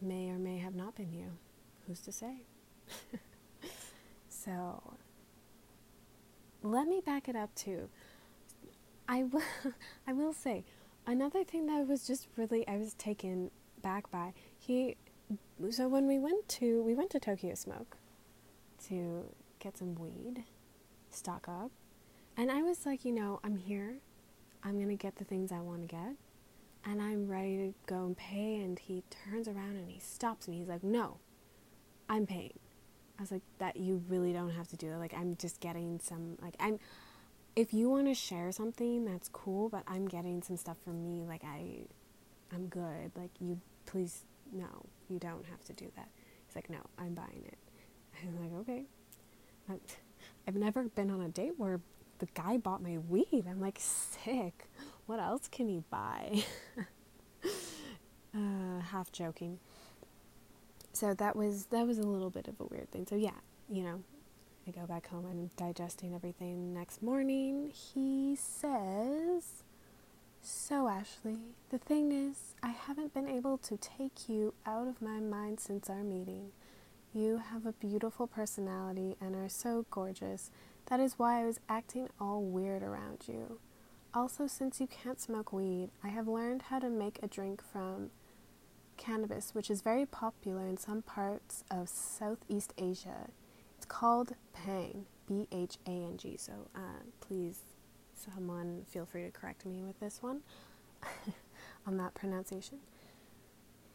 may 0.02 0.30
or 0.30 0.38
may 0.38 0.58
have 0.58 0.76
not 0.76 0.96
been 0.96 1.14
you. 1.14 1.28
Who's 1.88 2.00
to 2.02 2.12
say? 2.12 2.44
so 4.30 4.96
let 6.64 6.88
me 6.88 7.02
back 7.06 7.28
it 7.28 7.36
up 7.36 7.54
too. 7.56 7.90
I 9.08 9.24
will, 9.24 9.42
I 10.08 10.14
will 10.14 10.34
say 10.34 10.64
another 11.06 11.44
thing 11.44 11.68
that 11.68 11.88
was 11.88 12.08
just 12.08 12.28
really 12.38 12.68
I 12.68 12.78
was 12.78 12.94
taken 12.94 13.52
back 13.82 14.10
by 14.10 14.34
he 14.58 14.96
so 15.70 15.88
when 15.88 16.08
we 16.08 16.20
went 16.20 16.48
to 16.48 16.82
we 16.84 16.96
went 16.96 17.10
to 17.12 17.20
Tokyo 17.20 17.54
Smoke 17.56 17.98
to 18.88 19.26
get 19.60 19.78
some 19.78 19.96
weed, 19.96 20.44
stock 21.10 21.48
up, 21.48 21.72
and 22.36 22.52
I 22.52 22.62
was 22.62 22.86
like, 22.86 23.06
you 23.06 23.14
know, 23.14 23.40
I'm 23.44 23.56
here, 23.56 23.96
I'm 24.64 24.80
gonna 24.80 24.96
get 24.96 25.16
the 25.16 25.24
things 25.24 25.52
I 25.52 25.60
want 25.60 25.82
to 25.82 25.88
get, 25.88 26.16
and 26.86 27.02
I'm 27.02 27.28
ready 27.28 27.58
to 27.58 27.74
go 27.86 28.06
and 28.06 28.18
pay. 28.18 28.56
And 28.62 28.78
he 28.78 29.04
turns 29.10 29.48
around 29.48 29.76
and 29.78 29.90
he 29.90 30.00
stops 30.00 30.48
me. 30.48 30.60
He's 30.60 30.68
like, 30.68 30.84
no, 30.84 31.18
I'm 32.10 32.26
paying. 32.26 32.60
Was 33.24 33.32
like, 33.32 33.42
that 33.60 33.78
you 33.78 34.04
really 34.10 34.34
don't 34.34 34.50
have 34.50 34.68
to 34.68 34.76
do 34.76 34.90
that. 34.90 34.98
Like 34.98 35.14
I'm 35.14 35.36
just 35.36 35.60
getting 35.62 36.00
some 36.00 36.38
like 36.42 36.56
I'm. 36.60 36.80
If 37.56 37.74
you 37.74 37.90
want 37.90 38.08
to 38.08 38.16
share 38.16 38.52
something, 38.52 39.06
that's 39.06 39.30
cool, 39.30 39.70
but 39.70 39.84
I'm 39.88 40.08
getting 40.08 40.42
some 40.42 40.58
stuff 40.58 40.78
for 40.84 40.90
me. 40.90 41.24
Like 41.26 41.44
I, 41.46 41.86
I'm 42.54 42.66
good. 42.68 43.12
Like 43.16 43.30
you, 43.40 43.62
please 43.86 44.26
no, 44.52 44.86
you 45.10 45.20
don't 45.20 45.46
have 45.46 45.64
to 45.66 45.74
do 45.74 45.92
that. 45.96 46.10
He's 46.46 46.56
like, 46.56 46.70
no, 46.70 46.80
I'm 46.98 47.14
buying 47.14 47.44
it. 47.46 47.58
I'm 48.24 48.42
like, 48.42 48.54
okay. 48.62 48.84
I've 50.48 50.56
never 50.56 50.84
been 50.84 51.10
on 51.10 51.22
a 51.22 51.30
date 51.30 51.54
where 51.58 51.80
the 52.20 52.28
guy 52.34 52.58
bought 52.58 52.82
my 52.82 52.98
weed. 52.98 53.46
I'm 53.50 53.60
like, 53.60 53.78
sick. 53.80 54.68
What 55.06 55.20
else 55.20 55.48
can 55.52 55.68
he 55.68 55.84
buy? 55.90 56.44
uh, 58.36 58.80
half 58.92 59.12
joking. 59.12 59.60
So 60.94 61.14
that 61.16 61.36
was 61.36 61.66
that 61.66 61.88
was 61.88 61.98
a 61.98 62.04
little 62.04 62.30
bit 62.30 62.48
of 62.48 62.60
a 62.60 62.66
weird 62.66 62.92
thing. 62.92 63.06
So 63.08 63.16
yeah, 63.16 63.42
you 63.68 63.84
know, 63.84 64.04
I 64.68 64.72
go 64.72 64.86
back 64.86 65.08
home. 65.08 65.26
I'm 65.30 65.50
digesting 65.58 66.14
everything. 66.14 66.74
Next 66.74 67.02
morning, 67.02 67.72
he 67.74 68.36
says, 68.36 69.64
"So 70.42 70.88
Ashley, 70.88 71.40
the 71.70 71.80
thing 71.80 72.12
is, 72.12 72.54
I 72.62 72.70
haven't 72.70 73.14
been 73.14 73.28
able 73.28 73.58
to 73.58 73.78
take 73.78 74.30
you 74.30 74.54
out 74.66 74.88
of 74.88 75.02
my 75.02 75.20
mind 75.20 75.60
since 75.60 75.90
our 75.90 76.04
meeting. 76.04 76.52
You 77.12 77.38
have 77.52 77.66
a 77.66 77.74
beautiful 77.74 78.28
personality 78.28 79.16
and 79.20 79.36
are 79.36 79.50
so 79.50 79.86
gorgeous. 79.90 80.52
That 80.88 81.00
is 81.00 81.18
why 81.18 81.42
I 81.42 81.46
was 81.46 81.60
acting 81.68 82.10
all 82.20 82.42
weird 82.44 82.84
around 82.84 83.24
you. 83.28 83.60
Also, 84.14 84.46
since 84.46 84.80
you 84.80 84.88
can't 84.88 85.20
smoke 85.20 85.52
weed, 85.52 85.90
I 86.04 86.10
have 86.10 86.28
learned 86.28 86.64
how 86.64 86.78
to 86.80 86.90
make 86.90 87.18
a 87.24 87.28
drink 87.28 87.64
from 87.64 88.12
cannabis, 88.98 89.54
which 89.54 89.70
is 89.70 89.82
very 89.82 90.06
popular 90.06 90.66
in 90.68 90.78
some 90.78 91.02
parts 91.02 91.64
of 91.70 91.90
Southeast 91.90 92.74
Asia. 92.78 93.30
It's 93.78 93.86
called 93.86 94.34
Bhang, 94.56 95.06
B 95.28 95.48
H 95.52 95.78
A 95.86 95.90
N 95.90 96.18
G. 96.18 96.38
So 96.38 96.54
uh, 96.76 97.04
please, 97.20 97.60
someone 98.16 98.84
feel 98.88 99.06
free 99.06 99.24
to 99.24 99.32
correct 99.32 99.66
me 99.66 99.84
with 99.84 100.00
this 100.00 100.22
one. 100.22 100.42
on 101.88 101.98
that 101.98 102.14
pronunciation. 102.14 102.80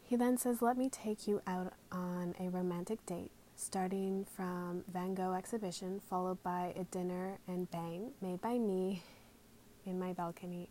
He 0.02 0.16
then 0.16 0.38
says, 0.38 0.62
Let 0.62 0.76
me 0.76 0.88
take 0.88 1.26
you 1.26 1.42
out 1.46 1.74
on 1.92 2.34
a 2.40 2.48
romantic 2.48 3.04
date, 3.06 3.30
starting 3.56 4.24
from 4.24 4.84
Van 4.92 5.14
Gogh 5.14 5.34
exhibition, 5.34 6.00
followed 6.08 6.42
by 6.42 6.72
a 6.76 6.84
dinner 6.84 7.38
and 7.46 7.70
Bhang 7.70 8.10
made 8.20 8.40
by 8.40 8.58
me 8.58 9.02
in 9.84 9.98
my 9.98 10.12
balcony. 10.12 10.68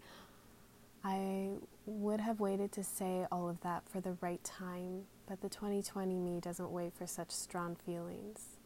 I 1.04 1.50
would 1.88 2.20
have 2.20 2.40
waited 2.42 2.72
to 2.74 2.84
say 2.84 3.26
all 3.32 3.50
of 3.50 3.62
that 3.62 3.88
for 3.88 4.02
the 4.02 4.18
right 4.20 4.44
time, 4.44 5.04
but 5.26 5.42
the 5.42 5.48
2020 5.48 6.20
me 6.20 6.40
doesn't 6.42 6.70
wait 6.70 6.94
for 6.94 7.08
such 7.08 7.32
strong 7.32 7.76
feelings. 7.76 8.58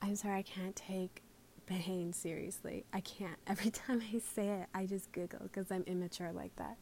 I'm 0.00 0.14
sorry, 0.14 0.38
I 0.38 0.42
can't 0.42 0.76
take 0.76 1.22
Bhang 1.68 2.14
seriously. 2.14 2.84
I 2.92 3.00
can't. 3.00 3.36
Every 3.48 3.70
time 3.70 4.00
I 4.14 4.20
say 4.20 4.48
it, 4.48 4.68
I 4.72 4.86
just 4.86 5.10
giggle 5.10 5.40
because 5.42 5.70
I'm 5.72 5.82
immature 5.82 6.30
like 6.32 6.54
that. 6.56 6.76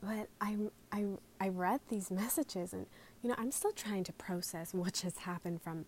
But 0.00 0.28
I, 0.40 0.56
I, 0.92 1.06
I 1.40 1.48
read 1.48 1.80
these 1.88 2.10
messages 2.10 2.72
and, 2.72 2.86
you 3.22 3.28
know, 3.28 3.36
I'm 3.38 3.50
still 3.50 3.72
trying 3.72 4.04
to 4.04 4.12
process 4.12 4.72
what 4.72 4.94
just 4.94 5.18
happened 5.18 5.62
from 5.62 5.86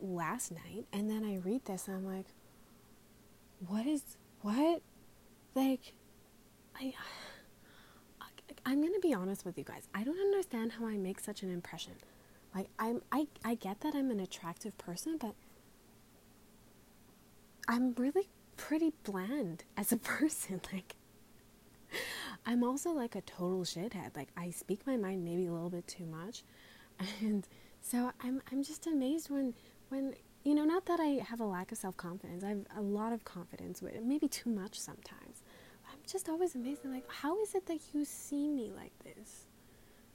last 0.00 0.52
night. 0.52 0.86
And 0.92 1.10
then 1.10 1.24
I 1.24 1.36
read 1.36 1.66
this 1.66 1.86
and 1.86 1.96
I'm 1.96 2.06
like, 2.06 2.26
what 3.66 3.86
is, 3.86 4.16
what? 4.40 4.82
Like, 5.54 5.92
I, 6.74 6.94
I'm 8.64 8.80
going 8.80 8.94
to 8.94 9.00
be 9.00 9.14
honest 9.14 9.44
with 9.44 9.58
you 9.58 9.64
guys. 9.64 9.88
I 9.94 10.04
don't 10.04 10.18
understand 10.18 10.72
how 10.72 10.86
I 10.86 10.96
make 10.96 11.20
such 11.20 11.42
an 11.42 11.50
impression. 11.50 11.94
Like, 12.54 12.68
I'm, 12.78 13.02
I, 13.10 13.26
I 13.44 13.54
get 13.54 13.80
that 13.80 13.94
I'm 13.94 14.10
an 14.10 14.20
attractive 14.20 14.76
person, 14.78 15.16
but 15.18 15.34
I'm 17.68 17.94
really 17.94 18.28
pretty 18.56 18.92
bland 19.04 19.64
as 19.76 19.92
a 19.92 19.96
person. 19.98 20.60
Like, 20.72 20.94
I'm 22.46 22.64
also 22.64 22.90
like 22.90 23.14
a 23.14 23.20
total 23.22 23.62
shithead. 23.62 24.16
Like, 24.16 24.28
I 24.36 24.50
speak 24.50 24.86
my 24.86 24.96
mind 24.96 25.24
maybe 25.24 25.46
a 25.46 25.52
little 25.52 25.70
bit 25.70 25.86
too 25.86 26.06
much, 26.06 26.42
and 27.20 27.46
so 27.80 28.12
I'm 28.22 28.42
I'm 28.50 28.62
just 28.62 28.86
amazed 28.86 29.30
when 29.30 29.54
when 29.88 30.14
you 30.44 30.54
know 30.54 30.64
not 30.64 30.86
that 30.86 31.00
I 31.00 31.22
have 31.28 31.40
a 31.40 31.44
lack 31.44 31.72
of 31.72 31.78
self 31.78 31.96
confidence. 31.96 32.44
I 32.44 32.48
have 32.48 32.66
a 32.76 32.80
lot 32.80 33.12
of 33.12 33.24
confidence, 33.24 33.82
maybe 34.02 34.28
too 34.28 34.50
much 34.50 34.78
sometimes. 34.78 35.42
I'm 35.90 35.98
just 36.06 36.28
always 36.28 36.54
amazed. 36.54 36.84
like, 36.84 37.10
how 37.10 37.40
is 37.42 37.54
it 37.54 37.66
that 37.66 37.80
you 37.92 38.04
see 38.04 38.48
me 38.48 38.70
like 38.74 38.92
this? 39.04 39.46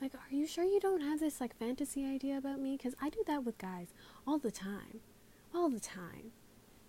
Like, 0.02 0.14
are 0.14 0.36
you 0.36 0.46
sure 0.48 0.64
you 0.64 0.80
don't 0.80 1.02
have 1.02 1.20
this 1.20 1.42
like 1.42 1.58
fantasy 1.58 2.06
idea 2.06 2.38
about 2.38 2.60
me? 2.60 2.78
Because 2.78 2.96
I 3.02 3.10
do 3.10 3.24
that 3.28 3.44
with 3.44 3.58
guys 3.58 3.88
all 4.26 4.38
the 4.38 4.52
time, 4.52 5.00
all 5.54 5.70
the 5.70 5.80
time. 5.80 6.32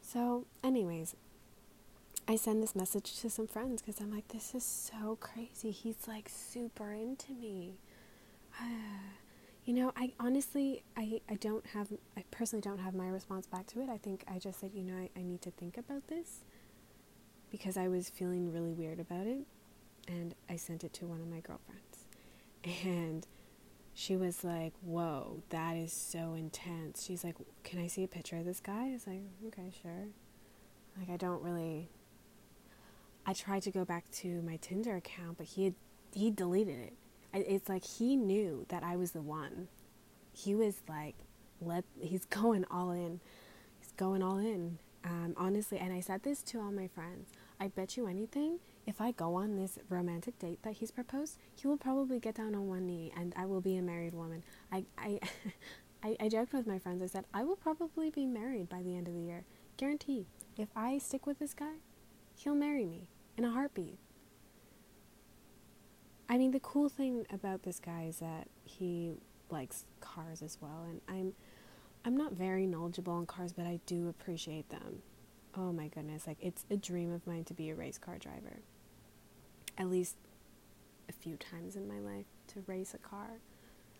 So, 0.01 0.47
anyways, 0.63 1.17
I 2.27 2.37
send 2.37 2.63
this 2.63 2.77
message 2.77 3.21
to 3.21 3.31
some 3.31 3.47
friends 3.47 3.81
because 3.83 4.01
I'm 4.01 4.13
like, 4.15 4.29
this 4.29 4.55
is 4.55 4.65
so 4.65 5.17
crazy. 5.21 5.71
He's 5.71 6.07
like 6.07 6.29
super 6.29 6.93
into 6.93 7.33
me. 7.33 7.79
you 9.69 9.75
know, 9.75 9.93
I 9.95 10.13
honestly, 10.19 10.83
I, 10.97 11.21
I 11.29 11.35
don't 11.35 11.67
have, 11.67 11.89
I 12.17 12.25
personally 12.31 12.63
don't 12.63 12.79
have 12.79 12.95
my 12.95 13.09
response 13.09 13.47
back 13.47 13.67
to 13.67 13.83
it. 13.83 13.91
I 13.91 13.99
think 13.99 14.25
I 14.27 14.39
just 14.39 14.61
said, 14.61 14.71
you 14.73 14.83
know, 14.83 14.95
I, 14.97 15.11
I 15.15 15.23
need 15.23 15.43
to 15.43 15.51
think 15.51 15.77
about 15.77 16.09
this 16.09 16.45
because 17.51 17.77
I 17.77 17.87
was 17.87 18.09
feeling 18.09 18.51
really 18.51 18.73
weird 18.73 18.99
about 18.99 19.27
it. 19.27 19.45
and 20.09 20.35
I 20.49 20.57
sent 20.57 20.85
it 20.85 20.95
to 20.95 21.07
one 21.07 21.21
of 21.21 21.29
my 21.29 21.41
girlfriends. 21.41 22.07
And 22.83 23.27
she 23.93 24.17
was 24.17 24.43
like, 24.43 24.73
Whoa, 24.81 25.43
that 25.51 25.77
is 25.77 25.93
so 25.93 26.33
intense. 26.33 27.05
She's 27.05 27.23
like, 27.23 27.37
Can 27.63 27.79
I 27.79 27.89
see 27.89 28.03
a 28.03 28.09
picture 28.09 28.37
of 28.37 28.47
this 28.47 28.61
guy? 28.61 28.89
I 28.89 28.93
was 28.93 29.07
like, 29.07 29.21
Okay, 29.49 29.71
sure. 29.83 30.07
Like, 30.99 31.11
I 31.11 31.19
don't 31.19 31.43
really. 31.43 31.91
I 33.27 33.35
tried 33.35 33.65
to 33.65 33.71
go 33.71 33.85
back 33.85 34.11
to 34.13 34.41
my 34.41 34.57
Tinder 34.57 34.97
account, 34.97 35.37
but 35.37 35.47
he 35.47 35.65
had, 35.65 35.75
he 36.15 36.31
deleted 36.31 36.79
it. 36.79 36.95
It's 37.33 37.69
like 37.69 37.85
he 37.85 38.17
knew 38.17 38.65
that 38.69 38.83
I 38.83 38.97
was 38.97 39.13
the 39.13 39.23
one. 39.23 39.69
He 40.33 40.55
was 40.55 40.83
like, 40.89 41.15
let 41.61 41.85
he's 42.01 42.25
going 42.31 42.65
all 42.71 42.91
in. 42.91 43.21
He's 43.81 43.93
going 43.93 44.23
all 44.23 44.39
in. 44.39 44.79
Um, 45.05 45.35
honestly, 45.37 45.79
and 45.79 45.93
I 45.93 46.01
said 46.01 46.23
this 46.23 46.43
to 46.45 46.59
all 46.59 46.73
my 46.73 46.89
friends. 46.89 47.29
I 47.61 47.69
bet 47.69 47.97
you 47.97 48.07
anything, 48.07 48.59
if 48.87 49.01
I 49.01 49.11
go 49.11 49.35
on 49.35 49.57
this 49.57 49.79
romantic 49.91 50.39
date 50.39 50.63
that 50.63 50.75
he's 50.75 50.91
proposed, 50.91 51.39
he 51.55 51.67
will 51.67 51.77
probably 51.77 52.19
get 52.19 52.37
down 52.37 52.55
on 52.55 52.69
one 52.69 52.87
knee 52.87 53.13
and 53.17 53.35
I 53.37 53.45
will 53.45 53.61
be 53.61 53.77
a 53.77 53.83
married 53.83 54.15
woman. 54.15 54.43
I, 54.73 54.85
I, 54.97 55.21
I, 56.03 56.17
I 56.21 56.29
joked 56.29 56.53
with 56.55 56.67
my 56.67 56.79
friends. 56.79 57.03
I 57.03 57.07
said, 57.07 57.27
I 57.35 57.45
will 57.45 57.57
probably 57.57 58.11
be 58.11 58.25
married 58.25 58.69
by 58.69 58.83
the 58.83 58.97
end 58.97 59.07
of 59.07 59.15
the 59.15 59.21
year. 59.21 59.45
Guarantee. 59.77 60.27
If 60.57 60.69
I 60.75 60.99
stick 60.99 61.27
with 61.27 61.39
this 61.39 61.53
guy, 61.53 61.75
he'll 62.35 62.55
marry 62.55 62.87
me 62.87 63.09
in 63.37 63.45
a 63.45 63.51
heartbeat. 63.51 63.99
I 66.29 66.37
mean, 66.37 66.51
the 66.51 66.61
cool 66.61 66.89
thing 66.89 67.27
about 67.33 67.63
this 67.63 67.81
guy 67.81 68.05
is 68.09 68.19
that 68.19 68.49
he 68.65 69.13
likes 69.51 69.87
cars 70.01 70.43
as 70.43 70.59
well, 70.61 70.85
and 70.87 71.01
I'm 71.09 71.35
I'm 72.05 72.17
not 72.17 72.33
very 72.33 72.67
knowledgeable 72.67 73.13
on 73.15 73.27
cars, 73.27 73.53
but 73.53 73.67
I 73.67 73.81
do 73.87 74.09
appreciate 74.09 74.69
them. 74.69 75.03
Oh 75.57 75.73
my 75.73 75.89
goodness, 75.89 76.27
like 76.27 76.39
it's 76.41 76.65
a 76.71 76.77
dream 76.77 77.13
of 77.13 77.27
mine 77.27 77.45
to 77.45 77.55
be 77.55 77.71
a 77.71 77.75
race 77.75 77.99
car 77.99 78.19
driver. 78.19 78.61
At 79.77 79.89
least 79.91 80.17
a 81.09 81.13
few 81.13 81.37
times 81.37 81.77
in 81.77 81.89
my 81.89 81.99
life 81.99 82.27
to 82.49 82.63
race 82.67 82.95
a 82.95 82.99
car. 82.99 83.41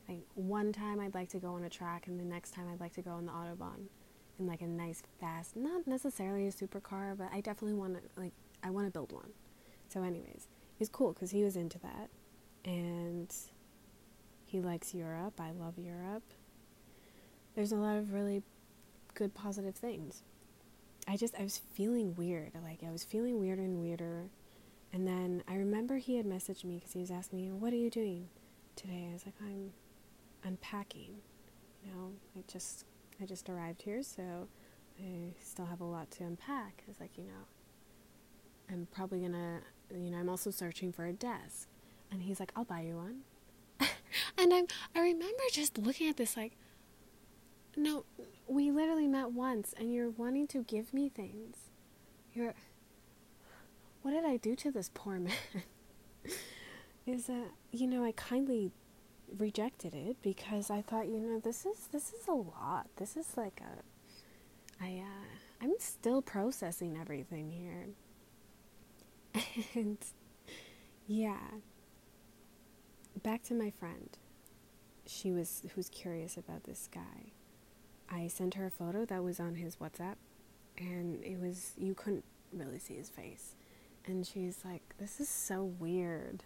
Like 0.09 0.23
one 0.35 0.73
time 0.73 1.01
I'd 1.01 1.15
like 1.15 1.29
to 1.31 1.39
go 1.39 1.55
on 1.55 1.65
a 1.65 1.71
track 1.71 2.07
and 2.07 2.19
the 2.19 2.25
next 2.25 2.53
time 2.53 2.67
I'd 2.73 2.81
like 2.81 2.95
to 2.95 3.03
go 3.03 3.13
on 3.13 3.27
the 3.27 3.33
autobahn 3.33 3.89
in 4.39 4.47
like 4.47 4.61
a 4.61 4.67
nice 4.67 5.03
fast, 5.21 5.57
not 5.57 5.87
necessarily 5.87 6.47
a 6.47 6.53
supercar, 6.53 7.17
but 7.17 7.29
I 7.33 7.41
definitely 7.41 7.75
want 7.75 7.95
to 7.95 8.21
like 8.21 8.33
I 8.63 8.71
want 8.71 8.87
to 8.87 8.91
build 8.91 9.13
one. 9.13 9.31
So 9.89 10.03
anyways, 10.03 10.47
was 10.79 10.89
cool 10.89 11.13
cuz 11.15 11.31
he 11.31 11.43
was 11.43 11.57
into 11.57 11.79
that 11.81 12.11
and 12.69 13.35
he 14.45 14.61
likes 14.61 14.95
Europe. 14.95 15.41
I 15.41 15.51
love 15.51 15.79
Europe 15.79 16.23
there's 17.59 17.73
a 17.73 17.77
lot 17.77 17.97
of 17.97 18.13
really 18.13 18.45
good 19.15 19.35
positive 19.35 19.75
things. 19.75 20.23
I 21.09 21.17
just 21.17 21.35
I 21.35 21.43
was 21.43 21.59
feeling 21.59 22.15
weird. 22.15 22.53
Like 22.63 22.85
I 22.87 22.93
was 22.93 23.03
feeling 23.03 23.41
weirder 23.41 23.63
and 23.63 23.81
weirder. 23.81 24.29
And 24.93 25.09
then 25.09 25.43
I 25.49 25.57
remember 25.57 25.97
he 25.97 26.17
had 26.17 26.25
messaged 26.25 26.63
me 26.65 26.77
because 26.77 26.93
he 26.93 27.01
was 27.01 27.11
asking 27.11 27.41
me, 27.41 27.51
"What 27.51 27.73
are 27.73 27.77
you 27.77 27.91
doing 27.91 28.29
today?" 28.77 29.09
I 29.11 29.13
was 29.13 29.27
like, 29.27 29.35
"I'm 29.43 29.73
unpacking." 30.45 31.17
You 31.85 31.93
know, 31.93 32.13
I 32.37 32.45
just 32.47 32.85
I 33.21 33.25
just 33.25 33.49
arrived 33.49 33.83
here, 33.83 34.05
so 34.05 34.47
I 35.01 35.35
still 35.43 35.67
have 35.67 35.81
a 35.81 35.85
lot 35.85 36.13
to 36.13 36.25
unpack. 36.25 36.85
I 36.87 36.89
was 36.89 37.01
like, 37.01 37.19
you 37.19 37.25
know, 37.25 37.47
I'm 38.71 38.87
probably 38.93 39.19
gonna, 39.21 39.63
you 39.93 40.11
know, 40.11 40.19
I'm 40.19 40.29
also 40.29 40.53
searching 40.53 40.93
for 40.93 41.07
a 41.07 41.13
desk. 41.13 41.69
And 42.11 42.23
he's 42.23 42.41
like, 42.41 42.53
I'll 42.57 42.65
buy 42.65 42.83
you 42.83 42.97
one. 42.97 43.21
and 44.39 44.53
I'm 44.53 44.67
I 44.95 45.01
remember 45.01 45.43
just 45.53 45.79
looking 45.79 46.09
at 46.09 46.17
this 46.17 46.37
like 46.37 46.53
no, 47.77 48.05
we 48.49 48.71
literally 48.71 49.07
met 49.07 49.31
once 49.31 49.73
and 49.79 49.93
you're 49.93 50.11
wanting 50.11 50.47
to 50.49 50.65
give 50.65 50.93
me 50.93 51.09
things. 51.09 51.57
You're. 52.35 52.55
What 54.03 54.11
did 54.13 54.25
I 54.25 54.37
do 54.37 54.57
to 54.57 54.71
this 54.71 54.91
poor 54.93 55.19
man? 55.21 55.33
is 57.07 57.27
that, 57.27 57.51
you 57.73 57.87
know, 57.87 58.05
I 58.05 58.13
kindly 58.13 58.73
rejected 59.37 59.95
it 59.95 60.17
because 60.23 60.71
I 60.71 60.83
thought, 60.83 61.07
you 61.09 61.21
know, 61.21 61.39
this 61.39 61.65
is 61.67 61.89
this 61.93 62.13
is 62.13 62.27
a 62.27 62.33
lot. 62.33 62.89
This 62.97 63.17
is 63.17 63.37
like 63.37 63.61
a 63.61 64.83
I 64.83 65.03
uh 65.05 65.65
I'm 65.65 65.75
still 65.79 66.23
processing 66.23 66.99
everything 67.01 67.51
here. 67.51 67.89
And 69.75 69.99
yeah. 71.07 71.39
Back 73.23 73.43
to 73.45 73.55
my 73.55 73.71
friend. 73.71 74.17
She 75.07 75.33
was 75.33 75.63
who's 75.75 75.89
curious 75.89 76.37
about 76.37 76.65
this 76.65 76.89
guy. 76.93 77.33
I 78.09 78.29
sent 78.29 78.55
her 78.55 78.67
a 78.67 78.71
photo 78.71 79.05
that 79.07 79.25
was 79.25 79.41
on 79.41 79.57
his 79.57 79.77
WhatsApp, 79.77 80.17
and 80.77 81.23
it 81.25 81.41
was, 81.41 81.73
you 81.77 81.95
couldn't 81.95 82.25
really 82.53 82.79
see 82.79 82.95
his 82.95 83.09
face. 83.09 83.57
And 84.07 84.27
she's 84.27 84.59
like, 84.65 84.83
This 84.99 85.21
is 85.21 85.29
so 85.29 85.65
weird. 85.65 86.45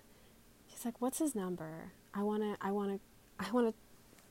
He's 0.66 0.84
like, 0.84 1.00
What's 1.00 1.18
his 1.18 1.34
number? 1.34 1.92
I 2.14 2.22
wanna, 2.22 2.56
I 2.60 2.70
wanna, 2.70 3.00
I 3.38 3.50
wanna, 3.50 3.74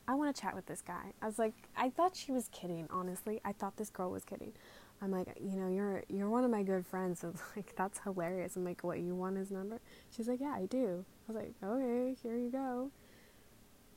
I 0.08 0.16
wanna 0.16 0.34
chat 0.34 0.56
with 0.56 0.66
this 0.66 0.82
guy. 0.82 1.14
I 1.22 1.26
was 1.26 1.38
like, 1.38 1.54
I 1.78 1.90
thought 1.90 2.16
she 2.16 2.32
was 2.32 2.50
kidding, 2.52 2.88
honestly. 2.90 3.40
I 3.46 3.52
thought 3.52 3.78
this 3.78 3.90
girl 3.90 4.10
was 4.10 4.24
kidding. 4.26 4.54
I'm 5.02 5.12
like, 5.12 5.28
you 5.40 5.58
know, 5.58 5.68
you're 5.68 6.04
you're 6.10 6.30
one 6.30 6.44
of 6.44 6.52
my 6.52 6.64
good 6.64 6.86
friends, 6.86 7.20
so 7.22 7.34
like 7.56 7.76
that's 7.76 8.00
hilarious. 8.00 8.56
I'm 8.56 8.64
like, 8.64 8.84
what, 8.84 9.00
you 9.00 9.16
want 9.16 9.38
his 9.38 9.52
number? 9.52 9.80
She's 10.16 10.28
like, 10.28 10.40
yeah, 10.40 10.54
I 10.56 10.66
do. 10.66 11.06
I 11.28 11.32
was 11.32 11.42
like, 11.42 11.54
okay, 11.64 12.16
here 12.22 12.38
you 12.38 12.50
go. 12.50 12.92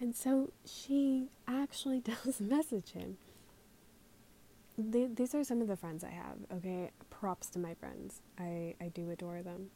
And 0.00 0.14
so 0.14 0.52
she 0.64 1.28
actually 1.46 2.00
does 2.24 2.40
message 2.40 2.92
him. 2.92 3.18
These 4.76 5.36
are 5.36 5.44
some 5.44 5.60
of 5.62 5.68
the 5.68 5.76
friends 5.76 6.02
I 6.02 6.10
have, 6.10 6.36
okay? 6.52 6.90
Props 7.08 7.48
to 7.50 7.60
my 7.60 7.74
friends. 7.74 8.22
I, 8.36 8.74
I 8.80 8.88
do 8.88 9.08
adore 9.08 9.40
them. 9.40 9.70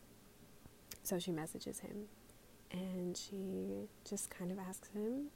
So 1.04 1.20
she 1.20 1.30
messages 1.30 1.78
him 1.80 2.06
and 2.72 3.16
she 3.16 3.88
just 4.08 4.28
kind 4.28 4.50
of 4.50 4.58
asks 4.58 4.88
him, 4.88 5.26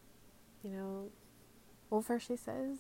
you 0.63 0.71
know, 0.71 1.11
well, 1.91 2.03
first 2.03 2.29
she 2.29 2.37
says, 2.37 2.79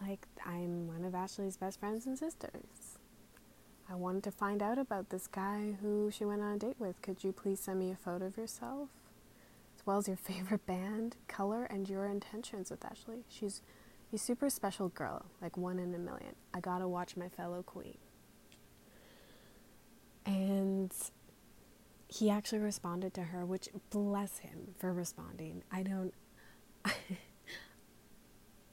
like, 0.00 0.26
I'm 0.44 0.86
one 0.86 1.04
of 1.04 1.14
Ashley's 1.14 1.56
best 1.56 1.80
friends 1.80 2.06
and 2.06 2.18
sisters. 2.18 2.98
I 3.90 3.94
wanted 3.94 4.22
to 4.24 4.30
find 4.30 4.62
out 4.62 4.78
about 4.78 5.08
this 5.10 5.26
guy 5.26 5.76
who 5.80 6.10
she 6.10 6.24
went 6.24 6.42
on 6.42 6.52
a 6.52 6.58
date 6.58 6.76
with. 6.78 7.00
Could 7.00 7.24
you 7.24 7.32
please 7.32 7.58
send 7.58 7.78
me 7.78 7.90
a 7.90 7.96
photo 7.96 8.26
of 8.26 8.36
yourself? 8.36 8.90
As 9.76 9.86
well 9.86 9.98
as 9.98 10.08
your 10.08 10.16
favorite 10.18 10.66
band, 10.66 11.16
color, 11.26 11.64
and 11.64 11.88
your 11.88 12.06
intentions 12.06 12.70
with 12.70 12.84
Ashley. 12.84 13.24
She's 13.28 13.62
a 14.12 14.18
super 14.18 14.50
special 14.50 14.88
girl, 14.88 15.26
like 15.40 15.56
one 15.56 15.78
in 15.78 15.94
a 15.94 15.98
million. 15.98 16.34
I 16.52 16.60
gotta 16.60 16.86
watch 16.88 17.16
my 17.16 17.28
fellow 17.28 17.62
queen. 17.62 17.98
And 20.26 20.92
he 22.08 22.30
actually 22.30 22.58
responded 22.58 23.14
to 23.14 23.22
her, 23.22 23.44
which 23.44 23.68
bless 23.90 24.38
him 24.38 24.74
for 24.78 24.92
responding. 24.92 25.62
I 25.70 25.82
don't 25.82 26.14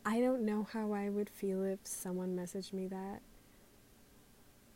I 0.06 0.20
don't 0.20 0.46
know 0.46 0.68
how 0.72 0.94
I 0.94 1.10
would 1.10 1.30
feel 1.30 1.64
if 1.64 1.80
someone 1.84 2.36
messaged 2.36 2.74
me 2.74 2.88
that 2.88 3.22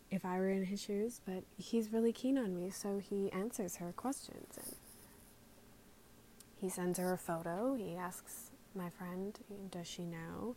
if 0.09 0.25
I 0.25 0.37
were 0.39 0.49
in 0.49 0.65
his 0.65 0.81
shoes, 0.81 1.21
but 1.25 1.43
he's 1.57 1.93
really 1.93 2.11
keen 2.11 2.37
on 2.37 2.55
me, 2.55 2.71
so 2.71 2.97
he 2.97 3.31
answers 3.31 3.75
her 3.75 3.91
questions 3.91 4.57
and 4.57 4.75
he 6.55 6.67
sends 6.67 6.97
her 6.97 7.13
a 7.13 7.17
photo. 7.17 7.75
He 7.75 7.95
asks 7.95 8.49
my 8.75 8.89
friend, 8.89 9.37
does 9.69 9.87
she 9.87 10.03
know, 10.03 10.55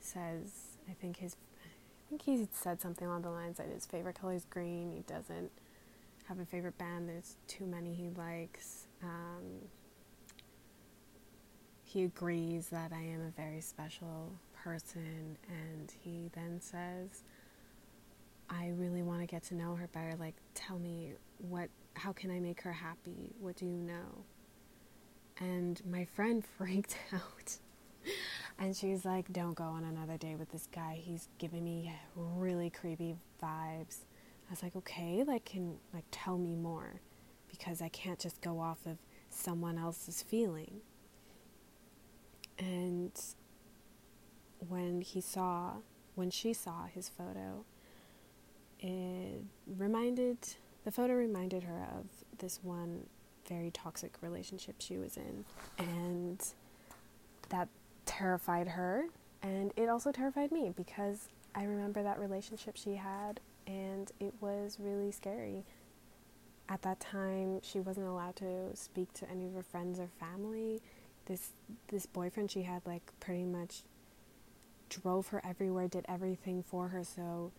says 0.00 0.78
I 0.88 0.92
think 0.94 1.18
his 1.18 1.36
I 1.64 2.08
think 2.08 2.22
he 2.22 2.48
said 2.52 2.80
something 2.80 3.06
along 3.06 3.22
the 3.22 3.30
lines 3.30 3.58
that 3.58 3.68
his 3.68 3.84
favorite 3.86 4.18
color 4.18 4.32
is 4.32 4.46
green. 4.46 4.90
He 4.90 5.02
doesn't 5.02 5.50
have 6.24 6.38
a 6.38 6.44
favorite 6.44 6.78
band. 6.78 7.08
There's 7.08 7.36
too 7.46 7.66
many 7.66 7.92
he 7.94 8.08
likes. 8.08 8.86
Um, 9.02 9.68
he 11.88 12.04
agrees 12.04 12.68
that 12.68 12.92
I 12.92 13.00
am 13.00 13.22
a 13.26 13.30
very 13.30 13.62
special 13.62 14.32
person, 14.52 15.38
and 15.48 15.90
he 16.02 16.30
then 16.34 16.60
says, 16.60 17.22
"I 18.50 18.68
really 18.76 19.02
want 19.02 19.20
to 19.20 19.26
get 19.26 19.42
to 19.44 19.54
know 19.54 19.74
her 19.74 19.86
better. 19.88 20.14
Like, 20.16 20.34
tell 20.54 20.78
me 20.78 21.14
what. 21.38 21.70
How 21.94 22.12
can 22.12 22.30
I 22.30 22.40
make 22.40 22.60
her 22.60 22.72
happy? 22.72 23.32
What 23.40 23.56
do 23.56 23.64
you 23.64 23.78
know?" 23.78 24.24
And 25.40 25.80
my 25.86 26.04
friend 26.04 26.44
freaked 26.58 26.96
out. 27.12 27.56
and 28.58 28.76
she's 28.76 29.04
like, 29.04 29.32
Don't 29.32 29.54
go 29.54 29.64
on 29.64 29.84
another 29.84 30.16
date 30.18 30.38
with 30.38 30.50
this 30.50 30.68
guy. 30.70 31.00
He's 31.02 31.28
giving 31.38 31.64
me 31.64 31.92
really 32.14 32.70
creepy 32.70 33.16
vibes. 33.42 33.98
I 34.46 34.50
was 34.50 34.62
like, 34.62 34.76
Okay, 34.76 35.24
like, 35.24 35.44
can, 35.44 35.76
like, 35.94 36.04
tell 36.10 36.36
me 36.38 36.54
more. 36.54 37.00
Because 37.48 37.80
I 37.80 37.88
can't 37.88 38.18
just 38.18 38.40
go 38.42 38.60
off 38.60 38.84
of 38.86 38.98
someone 39.30 39.78
else's 39.78 40.22
feeling. 40.22 40.80
And 42.58 43.12
when 44.68 45.00
he 45.00 45.20
saw, 45.20 45.74
when 46.14 46.30
she 46.30 46.52
saw 46.52 46.86
his 46.86 47.08
photo, 47.08 47.64
it 48.80 49.42
reminded, 49.78 50.38
the 50.84 50.90
photo 50.90 51.14
reminded 51.14 51.62
her 51.64 51.86
of 51.96 52.06
this 52.38 52.60
one 52.62 53.06
very 53.48 53.70
toxic 53.70 54.14
relationship 54.20 54.76
she 54.78 54.98
was 54.98 55.16
in. 55.16 55.44
And 55.78 56.44
that 57.50 57.68
terrified 58.06 58.68
her. 58.68 59.06
And 59.42 59.72
it 59.76 59.88
also 59.88 60.10
terrified 60.12 60.50
me 60.52 60.72
because 60.76 61.28
I 61.54 61.64
remember 61.64 62.02
that 62.02 62.18
relationship 62.18 62.76
she 62.76 62.94
had 62.96 63.40
and 63.66 64.10
it 64.20 64.34
was 64.40 64.78
really 64.80 65.12
scary. 65.12 65.64
at 66.68 66.82
that 66.82 67.00
time, 67.00 67.60
she 67.62 67.80
wasn't 67.80 68.06
allowed 68.06 68.36
to 68.36 68.74
speak 68.76 69.12
to 69.14 69.30
any 69.30 69.46
of 69.46 69.54
her 69.54 69.62
friends 69.62 69.98
or 69.98 70.08
family. 70.20 70.80
This 71.28 71.50
this 71.88 72.06
boyfriend 72.06 72.50
she 72.50 72.62
had 72.62 72.82
like 72.86 73.12
pretty 73.20 73.44
much 73.44 73.82
drove 74.88 75.28
her 75.28 75.40
everywhere, 75.44 75.88
did 75.88 76.04
everything 76.08 76.62
for 76.62 76.88
her 76.88 77.04
so 77.04 77.52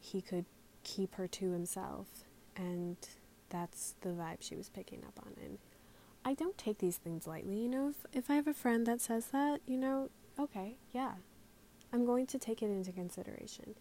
he 0.00 0.20
could 0.20 0.44
keep 0.84 1.14
her 1.16 1.26
to 1.26 1.50
himself. 1.50 2.06
And 2.56 2.96
that's 3.50 3.94
the 4.00 4.10
vibe 4.10 4.38
she 4.40 4.54
was 4.54 4.68
picking 4.68 5.02
up 5.04 5.18
on. 5.24 5.32
And 5.42 5.58
I 6.24 6.34
don't 6.34 6.56
take 6.56 6.78
these 6.78 6.96
things 6.96 7.26
lightly. 7.26 7.56
You 7.56 7.68
know, 7.68 7.88
if, 7.88 8.24
if 8.24 8.30
I 8.30 8.34
have 8.36 8.46
a 8.46 8.54
friend 8.54 8.86
that 8.86 9.00
says 9.00 9.26
that, 9.26 9.60
you 9.66 9.76
know, 9.76 10.10
okay, 10.38 10.76
yeah, 10.92 11.12
I'm 11.92 12.06
going 12.06 12.26
to 12.28 12.38
take 12.38 12.62
it 12.62 12.66
into 12.66 12.92
consideration. 12.92 13.74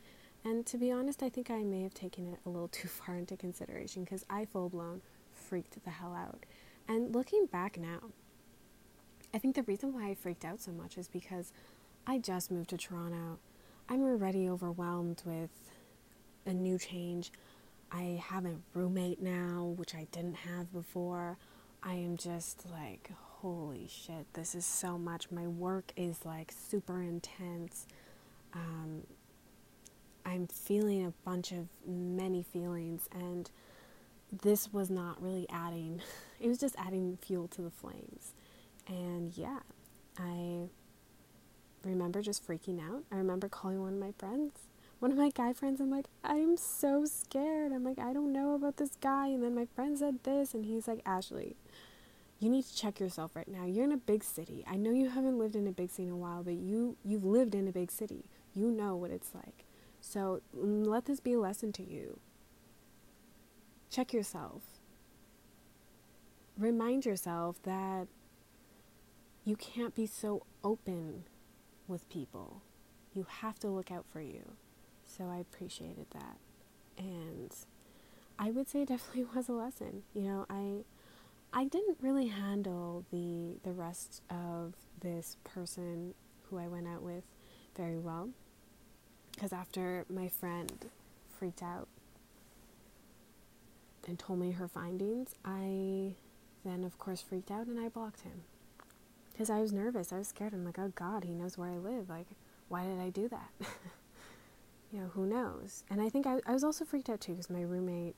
And 0.45 0.65
to 0.65 0.77
be 0.77 0.91
honest, 0.91 1.23
I 1.23 1.29
think 1.29 1.49
I 1.49 1.63
may 1.63 1.83
have 1.83 1.93
taken 1.93 2.27
it 2.27 2.39
a 2.45 2.49
little 2.49 2.67
too 2.71 2.87
far 2.87 3.15
into 3.15 3.37
consideration 3.37 4.03
because 4.03 4.25
I 4.29 4.45
full 4.45 4.69
blown 4.69 5.01
freaked 5.31 5.83
the 5.83 5.89
hell 5.91 6.13
out. 6.13 6.45
And 6.87 7.15
looking 7.15 7.45
back 7.45 7.77
now, 7.77 8.11
I 9.33 9.39
think 9.39 9.55
the 9.55 9.63
reason 9.63 9.93
why 9.93 10.09
I 10.09 10.13
freaked 10.13 10.45
out 10.45 10.61
so 10.61 10.71
much 10.71 10.97
is 10.97 11.07
because 11.07 11.51
I 12.05 12.19
just 12.19 12.51
moved 12.51 12.69
to 12.69 12.77
Toronto. 12.77 13.39
I'm 13.89 14.03
already 14.03 14.47
overwhelmed 14.47 15.23
with 15.25 15.49
a 16.45 16.53
new 16.53 16.77
change. 16.77 17.31
I 17.91 18.21
have 18.27 18.45
a 18.45 18.55
roommate 18.73 19.21
now, 19.21 19.73
which 19.75 19.95
I 19.95 20.07
didn't 20.11 20.35
have 20.35 20.71
before. 20.71 21.37
I 21.81 21.95
am 21.95 22.15
just 22.15 22.65
like, 22.71 23.09
holy 23.41 23.87
shit, 23.89 24.31
this 24.33 24.53
is 24.53 24.65
so 24.65 24.97
much. 24.97 25.31
My 25.31 25.47
work 25.47 25.91
is 25.95 26.25
like 26.25 26.51
super 26.51 27.01
intense. 27.01 27.87
Um, 28.53 29.03
I'm 30.25 30.47
feeling 30.47 31.05
a 31.05 31.13
bunch 31.25 31.51
of 31.51 31.67
many 31.85 32.43
feelings, 32.43 33.09
and 33.11 33.49
this 34.41 34.71
was 34.71 34.89
not 34.89 35.21
really 35.21 35.47
adding, 35.49 36.01
it 36.39 36.47
was 36.47 36.59
just 36.59 36.75
adding 36.77 37.17
fuel 37.21 37.47
to 37.49 37.61
the 37.61 37.71
flames. 37.71 38.33
And 38.87 39.35
yeah, 39.37 39.59
I 40.17 40.69
remember 41.83 42.21
just 42.21 42.45
freaking 42.47 42.79
out. 42.79 43.03
I 43.11 43.15
remember 43.15 43.47
calling 43.49 43.81
one 43.81 43.93
of 43.93 43.99
my 43.99 44.13
friends 44.17 44.53
one 45.03 45.11
of 45.11 45.17
my 45.17 45.31
guy 45.31 45.51
friends, 45.51 45.81
I'm 45.81 45.91
like, 45.91 46.05
I'm 46.23 46.55
so 46.55 47.03
scared. 47.03 47.73
I'm 47.73 47.83
like, 47.83 47.99
I 47.99 48.13
don't 48.13 48.31
know 48.31 48.55
about 48.55 48.77
this 48.77 48.95
guy. 49.01 49.27
And 49.27 49.43
then 49.43 49.53
my 49.53 49.65
friend 49.75 49.99
said 49.99 50.23
this, 50.23 50.53
and 50.53 50.63
he's 50.63 50.87
like, 50.87 51.01
Ashley, 51.05 51.57
you 52.39 52.49
need 52.49 52.63
to 52.63 52.73
check 52.73 53.01
yourself 53.01 53.35
right 53.35 53.49
now. 53.49 53.65
You're 53.65 53.83
in 53.83 53.91
a 53.91 53.97
big 53.97 54.23
city. 54.23 54.63
I 54.65 54.77
know 54.77 54.91
you 54.91 55.09
haven't 55.09 55.37
lived 55.37 55.57
in 55.57 55.67
a 55.67 55.73
big 55.73 55.89
city 55.91 56.07
in 56.07 56.13
a 56.13 56.15
while, 56.15 56.41
but 56.41 56.53
you 56.53 56.95
you've 57.03 57.25
lived 57.25 57.53
in 57.53 57.67
a 57.67 57.73
big 57.73 57.91
city. 57.91 58.23
You 58.55 58.71
know 58.71 58.95
what 58.95 59.11
it's 59.11 59.35
like. 59.35 59.65
So 59.99 60.41
mm, 60.57 60.87
let 60.87 61.03
this 61.03 61.19
be 61.19 61.33
a 61.33 61.39
lesson 61.39 61.73
to 61.73 61.83
you. 61.83 62.21
Check 63.89 64.13
yourself. 64.13 64.61
Remind 66.57 67.05
yourself 67.05 67.61
that 67.63 68.07
you 69.45 69.55
can't 69.55 69.93
be 69.93 70.05
so 70.05 70.45
open 70.63 71.25
with 71.87 72.09
people. 72.09 72.61
You 73.13 73.25
have 73.41 73.59
to 73.59 73.67
look 73.67 73.91
out 73.91 74.05
for 74.11 74.21
you. 74.21 74.53
So 75.05 75.25
I 75.25 75.37
appreciated 75.37 76.07
that. 76.11 76.37
And 76.97 77.53
I 78.39 78.51
would 78.51 78.69
say 78.69 78.83
it 78.83 78.87
definitely 78.89 79.25
was 79.35 79.49
a 79.49 79.53
lesson. 79.53 80.03
You 80.13 80.23
know, 80.23 80.45
I 80.49 80.83
I 81.55 81.65
didn't 81.65 81.97
really 82.01 82.27
handle 82.27 83.05
the 83.11 83.57
the 83.63 83.73
rest 83.73 84.21
of 84.29 84.73
this 85.01 85.37
person 85.43 86.13
who 86.49 86.57
I 86.57 86.67
went 86.67 86.87
out 86.87 87.03
with 87.03 87.23
very 87.75 87.99
well 87.99 88.29
because 89.33 89.51
after 89.51 90.05
my 90.09 90.29
friend 90.29 90.89
freaked 91.37 91.61
out 91.61 91.87
and 94.07 94.17
told 94.17 94.39
me 94.39 94.51
her 94.51 94.67
findings, 94.67 95.35
I 95.43 96.15
then 96.63 96.83
of 96.85 96.97
course 96.97 97.21
freaked 97.21 97.51
out 97.51 97.67
and 97.67 97.79
I 97.79 97.89
blocked 97.89 98.21
him 98.21 98.43
because 99.33 99.49
I 99.49 99.59
was 99.59 99.73
nervous. 99.73 100.13
I 100.13 100.17
was 100.19 100.27
scared. 100.27 100.53
I'm 100.53 100.63
like, 100.63 100.79
oh 100.79 100.93
God, 100.95 101.23
he 101.23 101.33
knows 101.33 101.57
where 101.57 101.69
I 101.69 101.77
live. 101.77 102.09
Like, 102.09 102.27
why 102.69 102.85
did 102.85 102.99
I 102.99 103.09
do 103.09 103.27
that? 103.27 103.49
you 104.91 105.01
know, 105.01 105.07
who 105.13 105.25
knows? 105.25 105.83
And 105.89 106.01
I 106.01 106.09
think 106.09 106.25
I, 106.27 106.39
I 106.45 106.53
was 106.53 106.63
also 106.63 106.85
freaked 106.85 107.09
out 107.09 107.21
too 107.21 107.33
because 107.33 107.49
my 107.49 107.61
roommate 107.61 108.15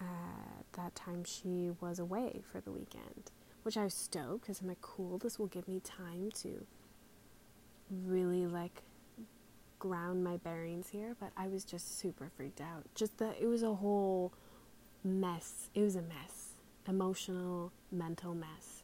at 0.00 0.64
that 0.72 0.94
time 0.94 1.24
she 1.24 1.70
was 1.80 1.98
away 1.98 2.42
for 2.50 2.60
the 2.60 2.72
weekend, 2.72 3.30
which 3.62 3.76
I 3.76 3.84
was 3.84 3.94
stoked 3.94 4.42
because 4.42 4.60
I'm 4.60 4.68
like, 4.68 4.80
cool, 4.80 5.18
this 5.18 5.38
will 5.38 5.46
give 5.46 5.68
me 5.68 5.80
time 5.80 6.30
to 6.42 6.66
really 7.90 8.46
like 8.46 8.82
ground 9.78 10.24
my 10.24 10.38
bearings 10.38 10.88
here. 10.88 11.14
But 11.20 11.30
I 11.36 11.48
was 11.48 11.64
just 11.64 11.98
super 11.98 12.30
freaked 12.34 12.60
out. 12.60 12.84
Just 12.94 13.18
that 13.18 13.36
it 13.40 13.46
was 13.46 13.62
a 13.62 13.74
whole 13.74 14.32
mess. 15.04 15.68
It 15.74 15.82
was 15.82 15.96
a 15.96 16.02
mess, 16.02 16.54
emotional, 16.88 17.72
mental 17.92 18.34
mess. 18.34 18.83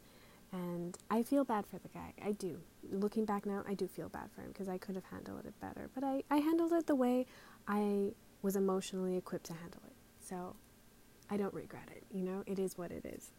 And 0.53 0.97
I 1.11 1.23
feel 1.23 1.45
bad 1.45 1.67
for 1.67 1.79
the 1.79 1.89
guy. 1.89 2.13
I 2.25 2.33
do. 2.33 2.59
Looking 2.91 3.25
back 3.25 3.47
now, 3.47 3.63
I 3.69 3.75
do 3.75 3.87
feel 3.87 4.09
bad 4.09 4.31
for 4.35 4.43
him 4.43 4.49
because 4.49 4.69
I 4.69 4.79
could 4.79 4.97
have 4.97 5.05
handled 5.05 5.47
it 5.47 5.55
better. 5.61 5.91
But 5.95 6.03
I, 6.03 6.25
I 6.31 6.39
handled 6.39 6.73
it 6.73 6.87
the 6.87 6.95
way 6.97 7.27
I 7.69 8.13
was 8.43 8.57
emotionally 8.57 9.17
equipped 9.17 9.47
to 9.47 9.53
handle 9.53 9.83
it. 9.87 9.95
So 10.21 10.57
I 11.31 11.37
don't 11.37 11.55
regret 11.55 11.89
it. 11.95 12.03
You 12.11 12.25
know, 12.25 12.43
it 12.47 12.59
is 12.59 12.77
what 12.77 12.91
it 12.91 13.05
is. 13.05 13.31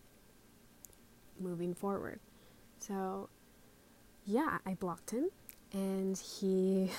Moving 1.39 1.73
forward. 1.73 2.19
So, 2.79 3.29
yeah, 4.25 4.59
I 4.65 4.75
blocked 4.75 5.11
him 5.11 5.29
and 5.73 6.17
he 6.17 6.91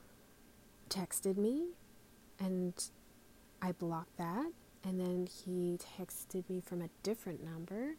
texted 0.88 1.36
me 1.36 1.70
and 2.38 2.74
I 3.60 3.72
blocked 3.72 4.16
that. 4.18 4.46
And 4.84 5.00
then 5.00 5.26
he 5.26 5.78
texted 5.98 6.48
me 6.48 6.60
from 6.60 6.82
a 6.82 6.88
different 7.02 7.44
number 7.44 7.94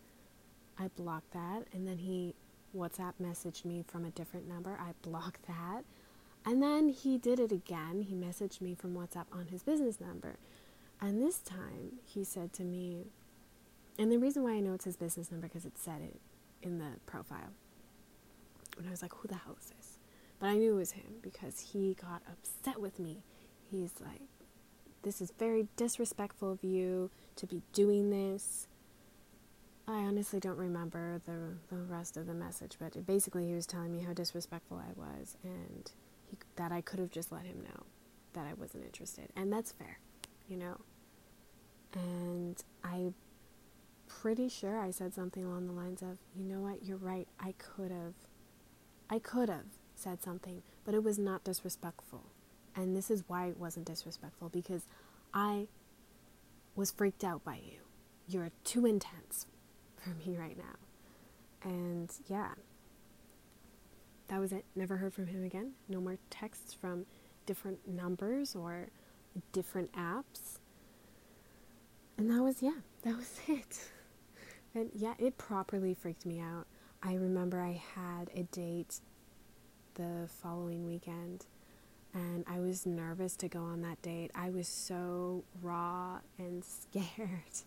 I 0.80 0.88
blocked 0.90 1.32
that. 1.34 1.66
And 1.74 1.88
then 1.88 1.98
he 2.00 2.36
WhatsApp 2.76 3.14
messaged 3.22 3.66
me 3.66 3.84
from 3.88 4.06
a 4.06 4.10
different 4.10 4.48
number. 4.48 4.78
I 4.80 4.94
blocked 5.02 5.44
that. 5.48 5.84
And 6.46 6.62
then 6.62 6.90
he 6.90 7.18
did 7.18 7.40
it 7.40 7.52
again. 7.52 8.02
He 8.02 8.16
messaged 8.16 8.60
me 8.60 8.76
from 8.76 8.94
WhatsApp 8.96 9.26
on 9.32 9.48
his 9.48 9.64
business 9.64 10.00
number. 10.02 10.36
And 11.00 11.22
this 11.22 11.38
time 11.38 12.00
he 12.06 12.24
said 12.24 12.54
to 12.54 12.64
me, 12.64 13.08
and 13.98 14.12
the 14.12 14.18
reason 14.18 14.44
why 14.44 14.54
I 14.54 14.60
know 14.60 14.74
it's 14.74 14.86
his 14.86 14.98
business 14.98 15.32
number 15.32 15.48
because 15.48 15.66
it 15.66 15.78
said 15.78 16.02
it 16.02 16.20
in 16.62 16.80
the 16.80 17.00
profile. 17.06 17.54
And 18.78 18.88
I 18.88 18.92
was 18.92 19.02
like, 19.02 19.14
who 19.14 19.28
the 19.28 19.36
hell 19.36 19.56
is 19.60 19.68
this? 19.68 20.00
But 20.40 20.48
I 20.48 20.56
knew 20.56 20.74
it 20.74 20.78
was 20.78 20.92
him 20.94 21.16
because 21.22 21.72
he 21.72 21.96
got 22.02 22.22
upset 22.30 22.82
with 22.82 23.00
me. 23.00 23.24
He's 23.70 23.94
like, 24.02 24.22
this 25.04 25.22
is 25.22 25.32
very 25.38 25.68
disrespectful 25.76 26.52
of 26.52 26.64
you 26.64 27.12
to 27.36 27.46
be 27.46 27.62
doing 27.74 28.10
this. 28.10 28.68
I 29.88 30.00
honestly 30.00 30.40
don't 30.40 30.58
remember 30.58 31.20
the 31.26 31.56
the 31.70 31.82
rest 31.82 32.16
of 32.16 32.26
the 32.28 32.34
message, 32.34 32.78
but 32.80 33.06
basically 33.06 33.48
he 33.48 33.54
was 33.54 33.66
telling 33.68 33.92
me 33.92 34.00
how 34.00 34.14
disrespectful 34.14 34.78
I 34.78 34.94
was 34.96 35.38
and 35.44 35.92
he, 36.30 36.38
that 36.56 36.72
I 36.72 36.82
could 36.82 37.00
have 37.00 37.12
just 37.12 37.32
let 37.32 37.46
him 37.46 37.62
know 37.62 37.84
that 38.34 38.46
I 38.48 38.54
wasn't 38.54 38.86
interested, 38.86 39.30
and 39.36 39.52
that's 39.52 39.72
fair, 39.72 40.00
you 40.48 40.58
know. 40.58 40.78
And 41.94 42.64
I 42.84 43.14
pretty 44.08 44.48
sure 44.48 44.80
I 44.80 44.92
said 44.92 45.14
something 45.14 45.44
along 45.44 45.68
the 45.68 45.74
lines 45.74 46.02
of, 46.02 46.18
"You 46.36 46.46
know 46.46 46.62
what? 46.62 46.84
You're 46.86 46.98
right. 46.98 47.28
I 47.40 47.54
could 47.58 47.92
have 47.92 48.14
I 49.10 49.20
could 49.20 49.50
have 49.50 49.66
said 49.96 50.24
something, 50.24 50.64
but 50.86 50.94
it 50.96 51.04
was 51.04 51.20
not 51.20 51.44
disrespectful." 51.44 52.24
And 52.76 52.96
this 52.96 53.12
is 53.12 53.24
why 53.28 53.48
it 53.48 53.60
wasn't 53.60 53.86
disrespectful 53.86 54.50
because 54.50 54.88
I 55.34 55.68
was 56.76 56.90
freaked 56.90 57.24
out 57.24 57.44
by 57.44 57.58
you. 57.58 57.82
You're 58.28 58.52
too 58.64 58.86
intense 58.86 59.46
for 60.04 60.10
me 60.30 60.38
right 60.38 60.58
now. 60.58 61.70
And 61.70 62.12
yeah, 62.28 62.50
that 64.28 64.40
was 64.40 64.52
it. 64.52 64.66
Never 64.76 64.98
heard 64.98 65.14
from 65.14 65.28
him 65.28 65.44
again. 65.44 65.72
No 65.88 66.02
more 66.02 66.18
texts 66.30 66.74
from 66.74 67.06
different 67.46 67.88
numbers 67.88 68.56
or 68.56 68.90
different 69.52 69.92
apps. 69.94 70.60
And 72.18 72.30
that 72.30 72.42
was, 72.44 72.62
yeah, 72.62 72.80
that 73.04 73.16
was 73.16 73.40
it. 73.48 73.90
And 74.76 74.90
yeah, 74.94 75.14
it 75.20 75.38
properly 75.38 75.94
freaked 75.94 76.26
me 76.26 76.40
out. 76.40 76.66
I 77.02 77.16
remember 77.16 77.62
I 77.62 77.82
had 77.96 78.30
a 78.36 78.44
date 78.44 79.00
the 79.96 80.28
following 80.42 80.86
weekend 80.86 81.46
and 82.14 82.46
I 82.48 82.60
was 82.60 82.86
nervous 82.86 83.36
to 83.38 83.48
go 83.48 83.64
on 83.64 83.82
that 83.82 84.02
date. 84.02 84.32
I 84.36 84.50
was 84.50 84.68
so 84.68 85.44
raw 85.62 86.20
and 86.38 86.64
scared 86.92 87.64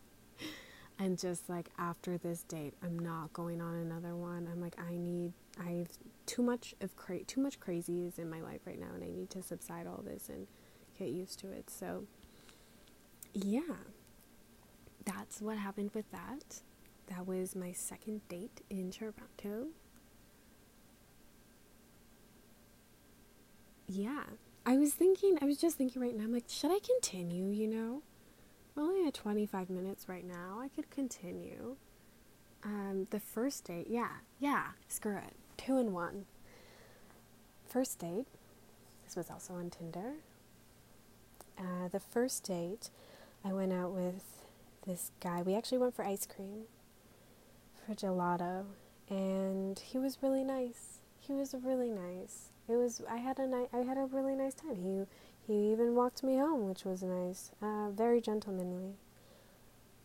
and 0.99 1.19
just 1.19 1.49
like 1.49 1.69
after 1.79 2.17
this 2.19 2.43
date 2.43 2.75
i'm 2.83 2.99
not 2.99 3.33
going 3.33 3.61
on 3.61 3.75
another 3.75 4.15
one. 4.17 4.49
I'm 4.51 4.61
like 4.61 4.77
i 4.79 4.97
need 4.97 5.33
i've 5.61 5.89
too 6.27 6.43
much 6.43 6.75
of 6.81 6.97
cra- 6.97 7.25
too 7.25 7.41
much 7.41 7.61
crazy 7.61 8.07
is 8.07 8.19
in 8.19 8.29
my 8.31 8.41
life 8.41 8.61
right 8.67 8.79
now 8.81 8.89
and 8.95 9.05
i 9.05 9.09
need 9.09 9.31
to 9.31 9.43
subside 9.43 9.87
all 9.87 10.03
this 10.05 10.29
and 10.29 10.47
get 10.99 11.09
used 11.11 11.39
to 11.41 11.51
it. 11.51 11.71
So 11.71 12.05
yeah. 13.33 13.61
That's 15.05 15.41
what 15.41 15.59
happened 15.59 15.91
with 15.95 16.11
that. 16.11 16.63
That 17.09 17.27
was 17.27 17.55
my 17.55 17.71
second 17.73 18.27
date 18.29 18.61
in 18.71 18.91
toronto. 18.91 19.69
Yeah. 23.87 24.25
I 24.65 24.77
was 24.79 24.93
thinking 24.95 25.39
i 25.41 25.45
was 25.45 25.59
just 25.59 25.77
thinking 25.79 26.03
right 26.03 26.17
now 26.17 26.25
i'm 26.25 26.33
like 26.33 26.45
should 26.49 26.73
i 26.73 26.79
continue 26.81 27.51
you 27.51 27.69
know 27.69 28.03
well, 28.77 28.91
I 28.91 29.09
at 29.09 29.15
25 29.15 29.71
minutes 29.71 30.09
right 30.09 30.27
now. 30.27 30.61
I 30.61 30.69
could 30.69 30.91
continue. 30.91 31.77
Um, 32.63 33.07
the 33.11 33.21
first 33.21 33.65
date, 33.65 33.87
yeah, 33.89 34.11
yeah, 34.39 34.69
screw 34.87 35.17
it. 35.17 35.35
Two 35.57 35.79
and 35.79 35.95
one. 35.95 36.27
First 37.67 37.99
date, 37.99 38.27
this 39.05 39.17
was 39.17 39.31
also 39.31 39.55
on 39.55 39.71
Tinder. 39.71 40.15
Uh, 41.59 41.89
the 41.91 42.01
first 42.01 42.45
date, 42.45 42.91
I 43.45 43.53
went 43.53 43.73
out 43.73 43.93
with 43.93 44.45
this 44.87 45.11
guy. 45.21 45.43
We 45.43 45.55
actually 45.55 45.79
went 45.79 45.97
for 45.97 46.05
ice 46.05 46.27
cream, 46.27 46.65
for 47.75 47.95
gelato, 47.95 48.65
and 49.09 49.79
he 49.79 49.97
was 49.99 50.19
really 50.23 50.45
nice. 50.45 50.99
He 51.19 51.33
was 51.33 51.55
really 51.63 51.91
nice. 51.91 52.51
It 52.69 52.77
was. 52.77 53.01
I 53.09 53.17
had 53.17 53.39
a 53.39 53.47
night. 53.47 53.69
I 53.73 53.79
had 53.79 53.97
a 53.97 54.05
really 54.05 54.35
nice 54.35 54.55
time. 54.55 54.77
He 54.77 55.07
he 55.47 55.73
even 55.73 55.95
walked 55.95 56.23
me 56.23 56.37
home, 56.39 56.69
which 56.69 56.85
was 56.85 57.03
nice. 57.03 57.53
Uh, 57.63 57.91
very 57.91 58.21
gentlemanly. 58.21 58.95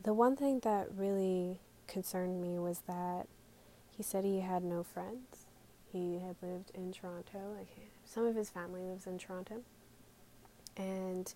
The 0.03 0.13
one 0.13 0.35
thing 0.35 0.59
that 0.59 0.87
really 0.95 1.59
concerned 1.87 2.41
me 2.41 2.59
was 2.59 2.81
that 2.87 3.27
he 3.89 4.03
said 4.03 4.23
he 4.23 4.39
had 4.41 4.63
no 4.63 4.83
friends. 4.83 5.45
He 5.91 6.19
had 6.19 6.35
lived 6.41 6.71
in 6.73 6.91
Toronto. 6.91 7.57
Some 8.05 8.25
of 8.25 8.35
his 8.35 8.49
family 8.49 8.81
lives 8.81 9.07
in 9.07 9.17
Toronto, 9.17 9.61
and 10.77 11.33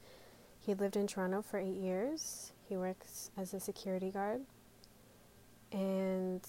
he 0.59 0.73
lived 0.73 0.95
in 0.95 1.07
Toronto 1.07 1.41
for 1.41 1.59
eight 1.59 1.75
years. 1.75 2.51
He 2.67 2.77
works 2.77 3.31
as 3.37 3.53
a 3.53 3.59
security 3.59 4.11
guard, 4.11 4.41
and 5.71 6.47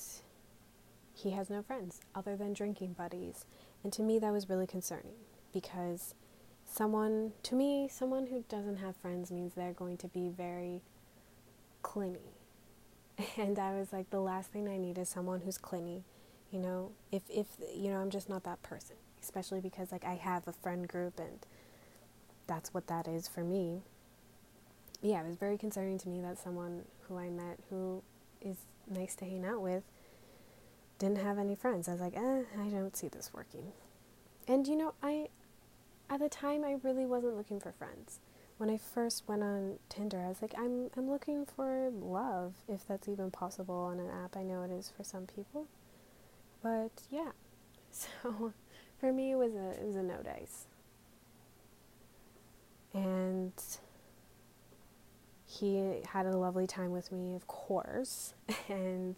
he 1.14 1.30
has 1.30 1.50
no 1.50 1.62
friends 1.62 2.00
other 2.14 2.36
than 2.36 2.52
drinking 2.52 2.92
buddies. 2.94 3.44
And 3.82 3.92
to 3.94 4.02
me, 4.02 4.18
that 4.18 4.32
was 4.32 4.48
really 4.48 4.66
concerning 4.66 5.14
because 5.52 6.14
someone, 6.66 7.32
to 7.44 7.54
me, 7.54 7.88
someone 7.90 8.26
who 8.26 8.44
doesn't 8.48 8.76
have 8.76 8.96
friends 8.96 9.30
means 9.30 9.54
they're 9.54 9.72
going 9.72 9.96
to 9.98 10.08
be 10.08 10.28
very 10.28 10.82
clingy. 11.82 12.32
And 13.38 13.58
I 13.58 13.72
was 13.78 13.92
like, 13.92 14.10
the 14.10 14.20
last 14.20 14.50
thing 14.50 14.68
I 14.68 14.76
need 14.76 14.98
is 14.98 15.08
someone 15.08 15.40
who's 15.40 15.56
clingy. 15.56 16.04
You 16.50 16.58
know, 16.58 16.92
if, 17.10 17.22
if, 17.30 17.46
you 17.74 17.90
know, 17.90 17.98
I'm 17.98 18.10
just 18.10 18.28
not 18.28 18.44
that 18.44 18.62
person, 18.62 18.96
especially 19.22 19.60
because, 19.60 19.90
like, 19.90 20.04
I 20.04 20.14
have 20.14 20.46
a 20.46 20.52
friend 20.52 20.86
group 20.86 21.18
and 21.18 21.38
that's 22.46 22.72
what 22.72 22.86
that 22.88 23.08
is 23.08 23.26
for 23.26 23.42
me. 23.42 23.82
Yeah, 25.02 25.22
it 25.22 25.26
was 25.26 25.36
very 25.36 25.58
concerning 25.58 25.98
to 25.98 26.08
me 26.08 26.20
that 26.20 26.38
someone 26.38 26.82
who 27.02 27.16
I 27.16 27.28
met 27.28 27.58
who 27.70 28.02
is 28.40 28.56
nice 28.88 29.14
to 29.16 29.24
hang 29.24 29.44
out 29.44 29.60
with 29.60 29.82
didn't 30.98 31.18
have 31.18 31.38
any 31.38 31.54
friends. 31.54 31.88
I 31.88 31.92
was 31.92 32.00
like, 32.00 32.16
eh, 32.16 32.42
I 32.58 32.68
don't 32.68 32.96
see 32.96 33.08
this 33.08 33.30
working. 33.32 33.72
And 34.48 34.66
you 34.66 34.76
know, 34.76 34.94
I 35.02 35.28
at 36.08 36.20
the 36.20 36.28
time 36.28 36.64
I 36.64 36.76
really 36.82 37.06
wasn't 37.06 37.36
looking 37.36 37.60
for 37.60 37.72
friends. 37.72 38.20
When 38.58 38.70
I 38.70 38.78
first 38.78 39.24
went 39.28 39.42
on 39.42 39.78
Tinder, 39.88 40.20
I 40.20 40.28
was 40.28 40.40
like, 40.40 40.54
I'm 40.56 40.90
I'm 40.96 41.10
looking 41.10 41.44
for 41.44 41.90
love, 41.90 42.54
if 42.68 42.86
that's 42.86 43.08
even 43.08 43.30
possible 43.30 43.74
on 43.74 44.00
an 44.00 44.08
app. 44.10 44.36
I 44.36 44.42
know 44.42 44.62
it 44.62 44.70
is 44.70 44.90
for 44.96 45.04
some 45.04 45.26
people. 45.26 45.66
But 46.62 46.92
yeah. 47.10 47.32
So 47.90 48.52
for 48.98 49.10
me 49.10 49.32
it 49.32 49.36
was 49.36 49.54
a 49.54 49.70
it 49.70 49.86
was 49.86 49.96
a 49.96 50.02
no 50.02 50.18
dice. 50.22 50.66
And 52.92 53.52
he 55.46 56.00
had 56.06 56.26
a 56.26 56.36
lovely 56.36 56.66
time 56.66 56.90
with 56.90 57.10
me, 57.12 57.34
of 57.34 57.46
course, 57.46 58.34
and 58.68 59.16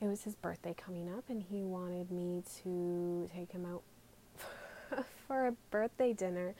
it 0.00 0.06
was 0.06 0.22
his 0.24 0.34
birthday 0.34 0.74
coming 0.74 1.08
up, 1.12 1.24
and 1.28 1.42
he 1.42 1.62
wanted 1.62 2.10
me 2.10 2.42
to 2.62 3.28
take 3.32 3.52
him 3.52 3.66
out 3.66 3.82
for 5.28 5.46
a 5.46 5.52
birthday 5.70 6.12
dinner 6.12 6.54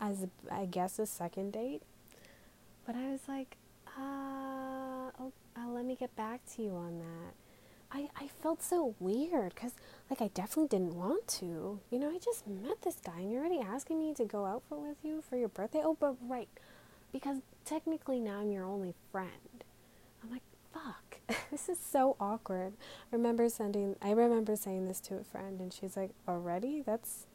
as, 0.00 0.26
I 0.50 0.66
guess, 0.66 0.98
a 0.98 1.06
second 1.06 1.52
date. 1.52 1.82
But 2.84 2.96
I 2.96 3.10
was 3.10 3.20
like, 3.28 3.56
uh, 3.86 5.10
oh, 5.20 5.32
uh, 5.56 5.68
let 5.68 5.84
me 5.84 5.96
get 5.96 6.14
back 6.16 6.40
to 6.56 6.62
you 6.62 6.74
on 6.74 6.98
that. 6.98 7.34
I, 7.90 8.08
I 8.16 8.28
felt 8.42 8.62
so 8.62 8.94
weird 9.00 9.54
because, 9.54 9.72
like, 10.10 10.20
I 10.20 10.28
definitely 10.28 10.68
didn't 10.68 10.94
want 10.94 11.26
to. 11.38 11.80
You 11.90 11.98
know, 11.98 12.10
I 12.10 12.18
just 12.18 12.46
met 12.46 12.82
this 12.82 12.96
guy 13.02 13.20
and 13.20 13.32
you're 13.32 13.40
already 13.40 13.60
asking 13.60 13.98
me 13.98 14.12
to 14.14 14.24
go 14.24 14.44
out 14.44 14.62
for, 14.68 14.78
with 14.78 14.98
you 15.02 15.22
for 15.22 15.36
your 15.36 15.48
birthday. 15.48 15.80
Oh, 15.82 15.96
but 15.98 16.16
right. 16.20 16.48
Because 17.12 17.38
technically 17.64 18.20
now 18.20 18.40
I'm 18.40 18.50
your 18.50 18.64
only 18.64 18.94
friend. 19.10 19.64
I'm 20.22 20.30
like, 20.30 20.42
fuck, 20.72 21.20
this 21.50 21.68
is 21.68 21.78
so 21.78 22.16
awkward. 22.20 22.74
I 23.12 23.16
remember 23.16 23.48
sending, 23.48 23.96
I 24.02 24.10
remember 24.10 24.56
saying 24.56 24.86
this 24.86 25.00
to 25.00 25.16
a 25.16 25.24
friend, 25.24 25.60
and 25.60 25.72
she's 25.72 25.96
like, 25.96 26.10
already? 26.26 26.82
That's 26.84 27.26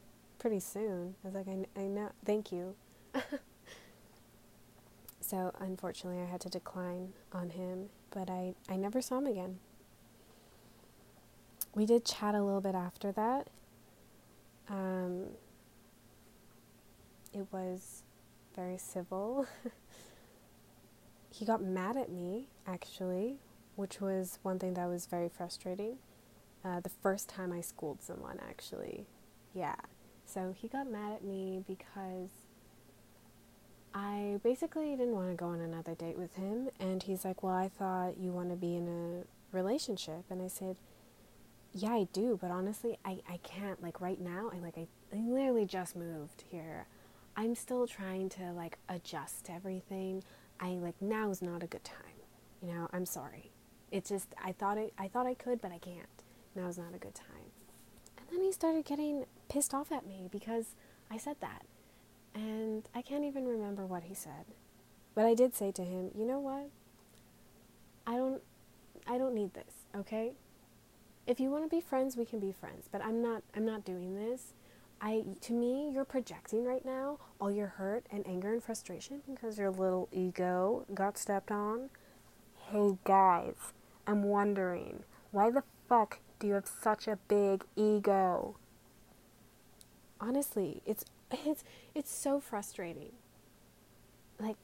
pretty 0.44 0.60
soon. 0.60 1.14
I 1.24 1.28
was 1.28 1.34
like, 1.34 1.48
I, 1.48 1.80
I 1.80 1.86
know, 1.86 2.10
thank 2.26 2.52
you. 2.52 2.74
so 5.22 5.50
unfortunately, 5.58 6.20
I 6.22 6.26
had 6.26 6.42
to 6.42 6.50
decline 6.50 7.14
on 7.32 7.48
him, 7.48 7.86
but 8.10 8.28
I, 8.28 8.52
I 8.68 8.76
never 8.76 9.00
saw 9.00 9.16
him 9.16 9.26
again. 9.26 9.58
We 11.74 11.86
did 11.86 12.04
chat 12.04 12.34
a 12.34 12.42
little 12.42 12.60
bit 12.60 12.74
after 12.74 13.10
that. 13.12 13.48
Um, 14.68 15.28
it 17.32 17.46
was 17.50 18.02
very 18.54 18.76
civil. 18.76 19.46
he 21.30 21.46
got 21.46 21.62
mad 21.62 21.96
at 21.96 22.12
me, 22.12 22.48
actually, 22.66 23.36
which 23.76 23.98
was 23.98 24.40
one 24.42 24.58
thing 24.58 24.74
that 24.74 24.90
was 24.90 25.06
very 25.06 25.30
frustrating. 25.30 25.96
Uh, 26.62 26.80
the 26.80 26.90
first 26.90 27.30
time 27.30 27.50
I 27.50 27.62
schooled 27.62 28.02
someone, 28.02 28.38
actually. 28.46 29.06
Yeah. 29.54 29.76
So 30.26 30.54
he 30.56 30.68
got 30.68 30.90
mad 30.90 31.12
at 31.12 31.24
me 31.24 31.62
because 31.66 32.30
I 33.94 34.40
basically 34.42 34.90
didn't 34.96 35.14
want 35.14 35.30
to 35.30 35.36
go 35.36 35.46
on 35.46 35.60
another 35.60 35.94
date 35.94 36.18
with 36.18 36.34
him. 36.34 36.70
And 36.80 37.02
he's 37.02 37.24
like, 37.24 37.42
Well, 37.42 37.54
I 37.54 37.68
thought 37.68 38.18
you 38.18 38.32
want 38.32 38.50
to 38.50 38.56
be 38.56 38.76
in 38.76 38.88
a 38.88 39.56
relationship. 39.56 40.24
And 40.30 40.42
I 40.42 40.48
said, 40.48 40.76
Yeah, 41.72 41.92
I 41.92 42.08
do. 42.12 42.38
But 42.40 42.50
honestly, 42.50 42.98
I, 43.04 43.20
I 43.28 43.38
can't. 43.42 43.82
Like, 43.82 44.00
right 44.00 44.20
now, 44.20 44.50
I 44.52 44.58
like, 44.58 44.76
I, 44.78 44.86
I 45.14 45.20
literally 45.20 45.66
just 45.66 45.94
moved 45.94 46.44
here. 46.50 46.86
I'm 47.36 47.54
still 47.54 47.86
trying 47.86 48.28
to 48.30 48.52
like 48.52 48.78
adjust 48.88 49.50
everything. 49.50 50.22
I 50.60 50.70
like 50.70 51.00
now 51.00 51.30
is 51.30 51.42
not 51.42 51.62
a 51.62 51.66
good 51.66 51.84
time. 51.84 51.98
You 52.62 52.72
know, 52.74 52.88
I'm 52.92 53.06
sorry. 53.06 53.50
It's 53.90 54.08
just 54.08 54.34
I 54.42 54.52
thought 54.52 54.78
it 54.78 54.92
I 54.98 55.08
thought 55.08 55.26
I 55.26 55.34
could, 55.34 55.60
but 55.60 55.72
I 55.72 55.78
can't. 55.78 56.06
Now 56.54 56.68
is 56.68 56.78
not 56.78 56.94
a 56.94 56.98
good 56.98 57.14
time. 57.14 57.50
And 58.28 58.38
then 58.38 58.44
he 58.44 58.52
started 58.52 58.84
getting 58.84 59.26
pissed 59.48 59.74
off 59.74 59.92
at 59.92 60.06
me 60.06 60.28
because 60.30 60.74
I 61.10 61.16
said 61.16 61.36
that. 61.40 61.64
And 62.34 62.88
I 62.94 63.02
can't 63.02 63.24
even 63.24 63.46
remember 63.46 63.86
what 63.86 64.04
he 64.04 64.14
said. 64.14 64.46
But 65.14 65.24
I 65.24 65.34
did 65.34 65.54
say 65.54 65.70
to 65.72 65.82
him, 65.82 66.10
"You 66.16 66.26
know 66.26 66.40
what? 66.40 66.70
I 68.06 68.16
don't 68.16 68.42
I 69.06 69.18
don't 69.18 69.34
need 69.34 69.54
this, 69.54 69.86
okay? 69.94 70.32
If 71.26 71.38
you 71.40 71.50
want 71.50 71.64
to 71.64 71.70
be 71.70 71.80
friends, 71.80 72.16
we 72.16 72.24
can 72.24 72.40
be 72.40 72.52
friends, 72.52 72.88
but 72.90 73.04
I'm 73.04 73.22
not 73.22 73.42
I'm 73.54 73.64
not 73.64 73.84
doing 73.84 74.16
this 74.16 74.54
I 75.04 75.22
to 75.42 75.52
me 75.52 75.90
you're 75.92 76.06
projecting 76.06 76.64
right 76.64 76.84
now 76.84 77.18
all 77.38 77.50
your 77.50 77.66
hurt 77.66 78.06
and 78.10 78.26
anger 78.26 78.52
and 78.52 78.62
frustration 78.62 79.20
because 79.30 79.58
your 79.58 79.70
little 79.70 80.08
ego 80.12 80.86
got 80.94 81.18
stepped 81.18 81.50
on. 81.50 81.90
Hey 82.70 82.96
guys, 83.04 83.74
I'm 84.06 84.22
wondering, 84.22 85.04
why 85.30 85.50
the 85.50 85.62
fuck 85.88 86.20
do 86.38 86.46
you 86.46 86.54
have 86.54 86.66
such 86.66 87.08
a 87.08 87.18
big 87.28 87.64
ego? 87.76 88.56
Honestly, 90.20 90.82
it's 90.84 91.04
it's 91.30 91.64
it's 91.94 92.14
so 92.14 92.40
frustrating. 92.40 93.12
Like 94.38 94.56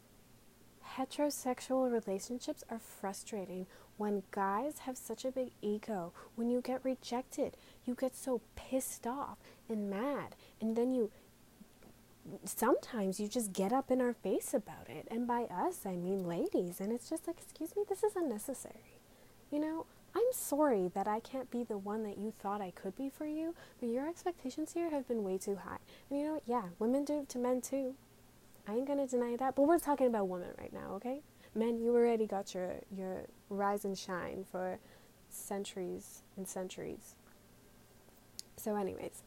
heterosexual 0.96 1.90
relationships 1.90 2.64
are 2.70 2.80
frustrating 2.80 3.66
when 3.96 4.22
guys 4.30 4.80
have 4.80 4.96
such 4.96 5.24
a 5.24 5.30
big 5.30 5.50
ego. 5.60 6.12
When 6.34 6.50
you 6.50 6.60
get 6.60 6.84
rejected, 6.84 7.56
you 7.84 7.94
get 7.94 8.16
so 8.16 8.40
pissed 8.56 9.06
off 9.06 9.38
and 9.68 9.90
mad. 9.90 10.34
And 10.60 10.76
then 10.76 10.94
you 10.94 11.10
sometimes 12.44 13.18
you 13.20 13.28
just 13.28 13.52
get 13.52 13.72
up 13.72 13.90
in 13.90 14.00
our 14.00 14.12
face 14.12 14.54
about 14.54 14.88
it. 14.88 15.06
And 15.10 15.26
by 15.26 15.44
us, 15.44 15.86
I 15.86 15.96
mean 15.96 16.26
ladies. 16.26 16.80
And 16.80 16.92
it's 16.92 17.08
just 17.08 17.26
like, 17.26 17.36
excuse 17.40 17.74
me, 17.76 17.82
this 17.88 18.02
is 18.02 18.16
unnecessary. 18.16 19.00
You 19.50 19.60
know, 19.60 19.86
I'm 20.14 20.32
sorry 20.32 20.90
that 20.94 21.06
I 21.06 21.20
can't 21.20 21.50
be 21.50 21.62
the 21.62 21.78
one 21.78 22.02
that 22.02 22.18
you 22.18 22.32
thought 22.38 22.60
I 22.60 22.72
could 22.72 22.96
be 22.96 23.08
for 23.08 23.26
you, 23.26 23.54
but 23.78 23.88
your 23.88 24.08
expectations 24.08 24.72
here 24.72 24.90
have 24.90 25.06
been 25.06 25.22
way 25.22 25.38
too 25.38 25.56
high. 25.56 25.78
And 26.08 26.18
you 26.18 26.26
know 26.26 26.32
what? 26.34 26.42
Yeah, 26.46 26.64
women 26.78 27.04
do 27.04 27.20
it 27.20 27.28
to 27.30 27.38
men 27.38 27.60
too. 27.60 27.94
I 28.66 28.74
ain't 28.74 28.86
gonna 28.86 29.06
deny 29.06 29.36
that, 29.36 29.54
but 29.56 29.62
we're 29.62 29.78
talking 29.78 30.06
about 30.06 30.28
women 30.28 30.50
right 30.58 30.72
now, 30.72 30.94
okay? 30.94 31.22
Men, 31.54 31.78
you 31.78 31.94
already 31.94 32.26
got 32.26 32.54
your 32.54 32.74
your 32.96 33.26
rise 33.48 33.84
and 33.84 33.96
shine 33.96 34.44
for 34.50 34.78
centuries 35.28 36.22
and 36.36 36.46
centuries. 36.46 37.14
So, 38.56 38.76
anyways, 38.76 39.22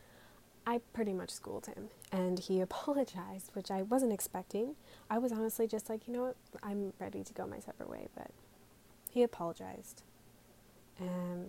I 0.66 0.80
pretty 0.94 1.14
much 1.14 1.32
schooled 1.32 1.66
him 1.66 1.90
and 2.12 2.40
he 2.40 2.62
apologized, 2.62 3.52
which 3.54 3.72
I 3.72 3.82
wasn't 3.82 4.14
expecting. 4.14 4.76
I 5.10 5.18
was 5.18 5.32
honestly 5.32 5.68
just 5.68 5.90
like, 5.90 6.08
you 6.08 6.14
know 6.14 6.24
what, 6.24 6.38
I'm 6.62 6.94
ready 7.00 7.24
to 7.24 7.34
go 7.34 7.48
my 7.48 7.60
separate 7.60 7.90
way, 7.90 8.08
but 8.16 8.32
he 9.10 9.24
apologized. 9.24 10.04
Um, 11.00 11.46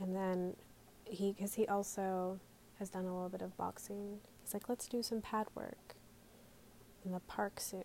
and 0.00 0.14
then 0.14 0.56
he, 1.04 1.32
because 1.32 1.54
he 1.54 1.66
also 1.66 2.38
has 2.78 2.88
done 2.88 3.04
a 3.04 3.12
little 3.12 3.28
bit 3.28 3.42
of 3.42 3.56
boxing, 3.56 4.18
he's 4.42 4.54
like, 4.54 4.68
let's 4.68 4.86
do 4.88 5.02
some 5.02 5.20
pad 5.20 5.46
work 5.54 5.94
in 7.04 7.12
the 7.12 7.20
park 7.20 7.60
soon. 7.60 7.84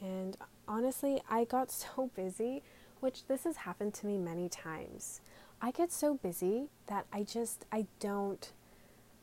And 0.00 0.36
honestly, 0.66 1.22
I 1.28 1.44
got 1.44 1.70
so 1.70 2.10
busy, 2.14 2.62
which 3.00 3.26
this 3.26 3.44
has 3.44 3.58
happened 3.58 3.94
to 3.94 4.06
me 4.06 4.18
many 4.18 4.48
times. 4.48 5.20
I 5.60 5.70
get 5.70 5.92
so 5.92 6.14
busy 6.14 6.68
that 6.88 7.06
I 7.12 7.22
just 7.22 7.66
I 7.70 7.86
don't 8.00 8.52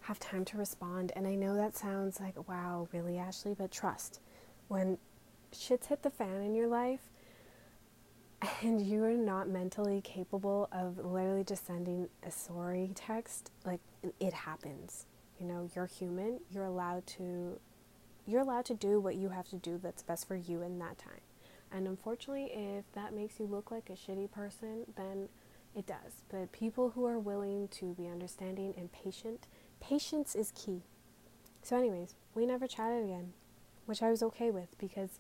have 0.02 0.20
time 0.20 0.46
to 0.46 0.58
respond. 0.58 1.12
And 1.16 1.28
I 1.28 1.36
know 1.36 1.56
that 1.56 1.76
sounds 1.76 2.20
like, 2.20 2.48
wow, 2.48 2.88
really, 2.94 3.18
Ashley, 3.18 3.54
but 3.54 3.72
trust. 3.72 4.20
When 4.68 4.98
shit's 5.52 5.88
hit 5.88 6.04
the 6.04 6.10
fan 6.10 6.42
in 6.42 6.56
your 6.56 6.68
life 6.68 7.10
and 8.62 8.82
you 8.82 9.04
are 9.04 9.13
not 9.13 9.49
mentally 9.49 10.02
capable 10.02 10.69
of 10.71 10.97
literally 10.97 11.43
just 11.43 11.65
sending 11.65 12.08
a 12.23 12.32
sorry 12.32 12.91
text, 12.95 13.52
like 13.65 13.82
it 14.19 14.34
happens. 14.34 15.06
You 15.39 15.47
know, 15.47 15.69
you're 15.75 15.86
human. 15.86 16.39
You're 16.52 16.65
allowed 16.65 17.06
to 17.08 17.60
you're 18.25 18.41
allowed 18.41 18.65
to 18.65 18.75
do 18.75 18.99
what 18.99 19.15
you 19.15 19.30
have 19.30 19.49
to 19.49 19.56
do 19.56 19.80
that's 19.82 20.04
best 20.04 20.28
for 20.28 20.36
you 20.36 20.62
in 20.62 20.78
that 20.80 20.99
time. 20.99 21.21
And 21.71 21.88
unfortunately, 21.88 22.52
if 22.54 22.86
that 22.93 23.13
makes 23.13 23.39
you 23.39 23.45
look 23.45 23.71
like 23.71 23.89
a 23.89 23.93
shitty 23.93 24.30
person, 24.32 24.86
then 24.95 25.30
it 25.75 25.88
does. 25.88 26.23
But 26.30 26.52
people 26.52 26.91
who 26.91 27.06
are 27.06 27.17
willing 27.17 27.67
to 27.69 27.93
be 27.93 28.08
understanding 28.08 28.73
and 28.78 28.91
patient, 28.91 29.47
patience 29.80 30.36
is 30.36 30.52
key. 30.52 30.84
So, 31.63 31.78
anyways, 31.78 32.15
we 32.36 32.45
never 32.45 32.67
chatted 32.67 33.04
again, 33.04 33.34
which 33.86 34.04
I 34.04 34.12
was 34.12 34.21
okay 34.23 34.52
with 34.52 34.78
because 34.78 35.19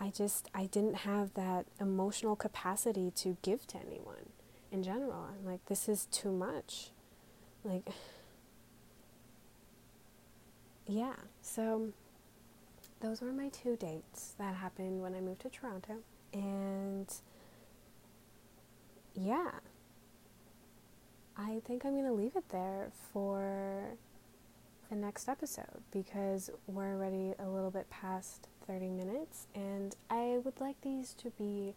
I 0.00 0.08
just 0.08 0.48
I 0.54 0.64
didn't 0.64 0.96
have 0.96 1.34
that 1.34 1.66
emotional 1.78 2.34
capacity 2.34 3.12
to 3.16 3.36
give 3.42 3.66
to 3.68 3.76
anyone 3.76 4.30
in 4.72 4.82
general. 4.82 5.28
I'm 5.28 5.44
like, 5.44 5.64
this 5.66 5.88
is 5.88 6.06
too 6.06 6.32
much. 6.32 6.90
Like, 7.62 7.86
yeah. 10.86 11.16
So 11.42 11.90
those 13.00 13.20
were 13.20 13.32
my 13.32 13.48
two 13.48 13.76
dates 13.76 14.34
that 14.38 14.54
happened 14.54 15.02
when 15.02 15.14
I 15.14 15.20
moved 15.20 15.42
to 15.42 15.50
Toronto. 15.50 15.98
And 16.32 17.12
yeah, 19.14 19.50
I 21.36 21.60
think 21.66 21.84
I'm 21.84 21.92
going 21.92 22.06
to 22.06 22.12
leave 22.12 22.36
it 22.36 22.48
there 22.50 22.90
for 23.12 23.96
the 24.88 24.96
next 24.96 25.28
episode 25.28 25.82
because 25.92 26.50
we're 26.66 26.94
already 26.94 27.34
a 27.38 27.48
little 27.48 27.70
bit 27.70 27.88
past 27.90 28.48
30 28.70 28.90
minutes 28.90 29.46
and 29.54 29.96
I 30.08 30.38
would 30.44 30.60
like 30.60 30.80
these 30.82 31.14
to 31.14 31.30
be 31.30 31.74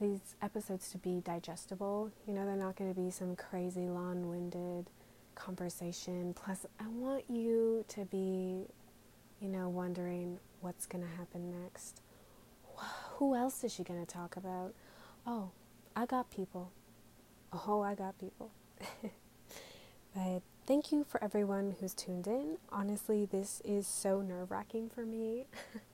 these 0.00 0.34
episodes 0.42 0.90
to 0.90 0.98
be 0.98 1.20
digestible. 1.24 2.10
You 2.26 2.34
know, 2.34 2.44
they're 2.44 2.56
not 2.56 2.76
going 2.76 2.92
to 2.92 3.00
be 3.00 3.10
some 3.10 3.36
crazy 3.36 3.88
long-winded 3.88 4.90
conversation. 5.34 6.34
Plus, 6.34 6.66
I 6.78 6.88
want 6.88 7.24
you 7.30 7.84
to 7.88 8.04
be 8.04 8.66
you 9.40 9.48
know, 9.48 9.68
wondering 9.68 10.38
what's 10.60 10.86
going 10.86 11.04
to 11.04 11.10
happen 11.16 11.62
next. 11.62 12.00
Who 13.14 13.34
else 13.34 13.64
is 13.64 13.72
she 13.72 13.82
going 13.84 14.04
to 14.04 14.06
talk 14.06 14.36
about? 14.36 14.74
Oh, 15.26 15.50
I 15.94 16.06
got 16.06 16.30
people. 16.30 16.70
Oh, 17.52 17.80
I 17.80 17.94
got 17.94 18.18
people. 18.18 18.50
but 20.14 20.42
thank 20.66 20.90
you 20.90 21.04
for 21.04 21.22
everyone 21.22 21.76
who's 21.78 21.94
tuned 21.94 22.26
in. 22.26 22.58
Honestly, 22.72 23.24
this 23.24 23.62
is 23.64 23.86
so 23.86 24.20
nerve 24.20 24.50
wracking 24.50 24.90
for 24.90 25.06
me. 25.06 25.46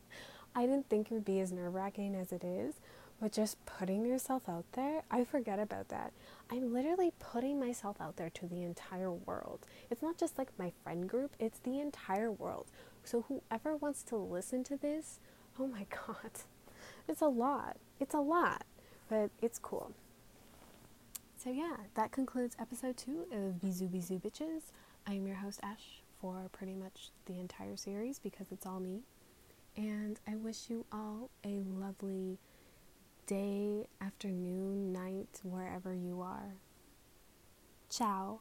I 0.54 0.62
didn't 0.62 0.88
think 0.88 1.10
it 1.10 1.14
would 1.14 1.24
be 1.26 1.40
as 1.40 1.52
nerve 1.52 1.74
wracking 1.74 2.14
as 2.14 2.32
it 2.32 2.42
is, 2.42 2.76
but 3.20 3.32
just 3.32 3.64
putting 3.66 4.06
yourself 4.06 4.48
out 4.48 4.64
there, 4.72 5.02
I 5.10 5.24
forget 5.24 5.58
about 5.58 5.88
that. 5.88 6.12
I'm 6.50 6.72
literally 6.72 7.12
putting 7.18 7.60
myself 7.60 8.00
out 8.00 8.16
there 8.16 8.30
to 8.30 8.46
the 8.46 8.62
entire 8.62 9.12
world. 9.12 9.60
It's 9.90 10.02
not 10.02 10.16
just 10.16 10.38
like 10.38 10.48
my 10.58 10.72
friend 10.82 11.06
group, 11.06 11.36
it's 11.38 11.58
the 11.58 11.78
entire 11.78 12.32
world. 12.32 12.66
So, 13.04 13.26
whoever 13.28 13.76
wants 13.76 14.02
to 14.04 14.16
listen 14.16 14.64
to 14.64 14.76
this, 14.76 15.20
oh 15.58 15.66
my 15.66 15.86
God, 16.06 16.30
it's 17.06 17.20
a 17.20 17.28
lot. 17.28 17.76
It's 18.00 18.14
a 18.14 18.20
lot, 18.20 18.64
but 19.10 19.30
it's 19.42 19.58
cool. 19.58 19.92
So, 21.42 21.50
yeah, 21.50 21.74
that 21.94 22.12
concludes 22.12 22.54
episode 22.60 22.96
two 22.96 23.26
of 23.32 23.54
Bisou 23.60 23.88
Bisou 23.88 24.22
Bitches. 24.22 24.70
I 25.08 25.14
am 25.14 25.26
your 25.26 25.34
host, 25.34 25.58
Ash, 25.64 26.00
for 26.20 26.48
pretty 26.52 26.74
much 26.74 27.10
the 27.26 27.40
entire 27.40 27.76
series 27.76 28.20
because 28.20 28.46
it's 28.52 28.64
all 28.64 28.78
me. 28.78 29.00
And 29.76 30.20
I 30.24 30.36
wish 30.36 30.70
you 30.70 30.86
all 30.92 31.30
a 31.44 31.64
lovely 31.66 32.38
day, 33.26 33.86
afternoon, 34.00 34.92
night, 34.92 35.40
wherever 35.42 35.92
you 35.92 36.20
are. 36.20 36.54
Ciao. 37.90 38.38